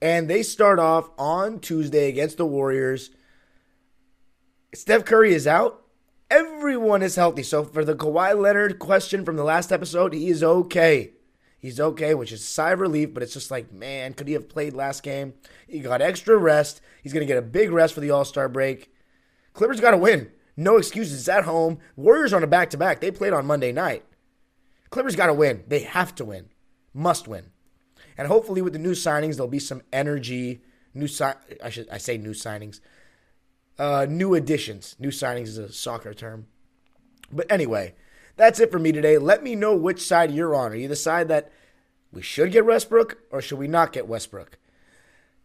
And 0.00 0.26
they 0.26 0.42
start 0.42 0.78
off 0.78 1.10
on 1.18 1.60
Tuesday 1.60 2.08
against 2.08 2.38
the 2.38 2.46
Warriors. 2.46 3.10
Steph 4.72 5.04
Curry 5.04 5.34
is 5.34 5.46
out. 5.46 5.84
Everyone 6.30 7.02
is 7.02 7.16
healthy. 7.16 7.42
So 7.42 7.64
for 7.64 7.84
the 7.84 7.96
Kawhi 7.96 8.40
Leonard 8.40 8.78
question 8.78 9.24
from 9.24 9.34
the 9.36 9.42
last 9.44 9.72
episode, 9.72 10.12
he 10.12 10.28
is 10.28 10.44
okay. 10.44 11.10
He's 11.58 11.80
okay, 11.80 12.14
which 12.14 12.32
is 12.32 12.46
sigh 12.46 12.70
of 12.70 12.80
relief, 12.80 13.12
but 13.12 13.22
it's 13.22 13.34
just 13.34 13.50
like, 13.50 13.72
man, 13.72 14.14
could 14.14 14.28
he 14.28 14.34
have 14.34 14.48
played 14.48 14.72
last 14.72 15.02
game? 15.02 15.34
He 15.66 15.80
got 15.80 16.00
extra 16.00 16.36
rest. 16.36 16.80
He's 17.02 17.12
going 17.12 17.26
to 17.26 17.26
get 17.26 17.36
a 17.36 17.42
big 17.42 17.70
rest 17.70 17.94
for 17.94 18.00
the 18.00 18.12
All 18.12 18.24
Star 18.24 18.48
break. 18.48 18.92
Clippers 19.52 19.80
got 19.80 19.90
to 19.90 19.96
win. 19.96 20.30
No 20.56 20.76
excuses. 20.76 21.28
At 21.28 21.44
home. 21.44 21.78
Warriors 21.96 22.32
on 22.32 22.44
a 22.44 22.46
back 22.46 22.70
to 22.70 22.78
back. 22.78 23.00
They 23.00 23.10
played 23.10 23.32
on 23.32 23.44
Monday 23.44 23.72
night. 23.72 24.04
Clippers 24.90 25.16
got 25.16 25.26
to 25.26 25.34
win. 25.34 25.64
They 25.66 25.80
have 25.80 26.14
to 26.14 26.24
win. 26.24 26.48
Must 26.94 27.26
win. 27.26 27.50
And 28.16 28.28
hopefully 28.28 28.62
with 28.62 28.72
the 28.72 28.78
new 28.78 28.92
signings, 28.92 29.36
there'll 29.36 29.48
be 29.48 29.58
some 29.58 29.82
energy. 29.92 30.62
New 30.94 31.08
si- 31.08 31.24
I 31.62 31.70
should 31.70 31.88
I 31.90 31.98
say 31.98 32.18
new 32.18 32.32
signings. 32.32 32.80
Uh, 33.80 34.04
new 34.06 34.34
additions. 34.34 34.94
New 34.98 35.08
signings 35.08 35.44
is 35.44 35.56
a 35.56 35.72
soccer 35.72 36.12
term. 36.12 36.46
But 37.32 37.50
anyway, 37.50 37.94
that's 38.36 38.60
it 38.60 38.70
for 38.70 38.78
me 38.78 38.92
today. 38.92 39.16
Let 39.16 39.42
me 39.42 39.54
know 39.54 39.74
which 39.74 40.02
side 40.02 40.30
you're 40.30 40.54
on. 40.54 40.72
Are 40.72 40.76
you 40.76 40.86
the 40.86 40.94
side 40.94 41.28
that 41.28 41.50
we 42.12 42.20
should 42.20 42.52
get 42.52 42.66
Westbrook 42.66 43.16
or 43.30 43.40
should 43.40 43.58
we 43.58 43.68
not 43.68 43.94
get 43.94 44.06
Westbrook? 44.06 44.58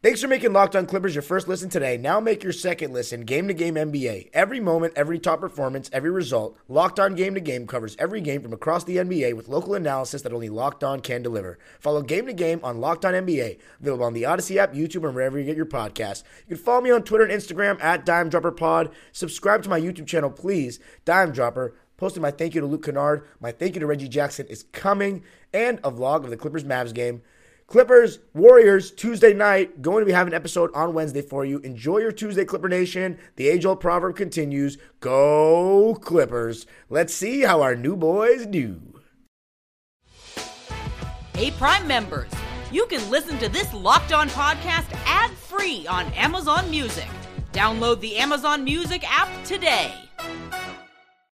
Thanks 0.05 0.21
for 0.21 0.27
making 0.27 0.53
Locked 0.53 0.75
On 0.75 0.85
Clippers 0.85 1.15
your 1.15 1.23
first 1.23 1.47
listen 1.47 1.67
today. 1.67 1.97
Now 1.97 2.19
make 2.19 2.43
your 2.43 2.53
second 2.53 2.93
listen 2.93 3.21
game 3.21 3.47
to 3.47 3.55
game 3.55 3.73
NBA. 3.73 4.29
Every 4.33 4.59
moment, 4.59 4.93
every 4.95 5.17
top 5.17 5.39
performance, 5.41 5.89
every 5.91 6.11
result. 6.11 6.55
Locked 6.67 6.99
On 6.99 7.15
Game 7.15 7.33
to 7.33 7.39
Game 7.39 7.65
covers 7.65 7.95
every 7.97 8.21
game 8.21 8.43
from 8.43 8.53
across 8.53 8.83
the 8.83 8.97
NBA 8.97 9.35
with 9.35 9.47
local 9.47 9.73
analysis 9.73 10.21
that 10.21 10.31
only 10.31 10.47
Locked 10.47 10.83
On 10.83 10.99
can 10.99 11.23
deliver. 11.23 11.57
Follow 11.79 12.03
Game 12.03 12.27
to 12.27 12.33
Game 12.33 12.59
on 12.61 12.79
Locked 12.79 13.03
On 13.03 13.15
NBA, 13.15 13.57
available 13.81 14.05
on 14.05 14.13
the 14.13 14.25
Odyssey 14.25 14.59
app, 14.59 14.75
YouTube, 14.75 15.05
and 15.05 15.15
wherever 15.15 15.39
you 15.39 15.43
get 15.43 15.57
your 15.57 15.65
podcasts. 15.65 16.21
You 16.47 16.55
can 16.55 16.63
follow 16.63 16.81
me 16.81 16.91
on 16.91 17.01
Twitter 17.01 17.23
and 17.23 17.33
Instagram 17.33 17.83
at 17.83 18.05
Dime 18.05 18.29
Dropper 18.29 18.51
Pod. 18.51 18.91
Subscribe 19.11 19.63
to 19.63 19.69
my 19.69 19.81
YouTube 19.81 20.05
channel, 20.05 20.29
please. 20.29 20.79
Dime 21.05 21.31
Dropper. 21.31 21.73
Posted 21.97 22.21
my 22.21 22.29
thank 22.29 22.53
you 22.53 22.61
to 22.61 22.67
Luke 22.67 22.85
Kennard. 22.85 23.25
My 23.39 23.51
thank 23.51 23.73
you 23.73 23.79
to 23.79 23.87
Reggie 23.87 24.07
Jackson 24.07 24.45
is 24.45 24.65
coming, 24.71 25.23
and 25.51 25.79
a 25.79 25.91
vlog 25.91 26.25
of 26.25 26.29
the 26.29 26.37
Clippers 26.37 26.63
Mavs 26.63 26.93
game. 26.93 27.23
Clippers, 27.67 28.19
Warriors, 28.33 28.91
Tuesday 28.91 29.33
night. 29.33 29.81
Going 29.81 30.01
to 30.01 30.05
be 30.05 30.11
having 30.11 30.33
an 30.33 30.37
episode 30.37 30.71
on 30.73 30.93
Wednesday 30.93 31.21
for 31.21 31.45
you. 31.45 31.59
Enjoy 31.59 31.97
your 31.97 32.11
Tuesday, 32.11 32.45
Clipper 32.45 32.69
Nation. 32.69 33.17
The 33.35 33.47
age 33.47 33.65
old 33.65 33.79
proverb 33.79 34.15
continues 34.15 34.77
Go 34.99 35.95
Clippers. 35.95 36.67
Let's 36.89 37.13
see 37.13 37.41
how 37.41 37.61
our 37.61 37.75
new 37.75 37.95
boys 37.95 38.45
do. 38.45 38.81
Hey, 41.33 41.51
Prime 41.51 41.87
members, 41.87 42.31
you 42.71 42.85
can 42.85 43.09
listen 43.09 43.37
to 43.39 43.49
this 43.49 43.73
locked 43.73 44.13
on 44.13 44.29
podcast 44.29 44.87
ad 45.05 45.31
free 45.31 45.85
on 45.87 46.05
Amazon 46.13 46.69
Music. 46.69 47.07
Download 47.51 47.99
the 47.99 48.17
Amazon 48.17 48.63
Music 48.63 49.03
app 49.05 49.29
today. 49.43 49.93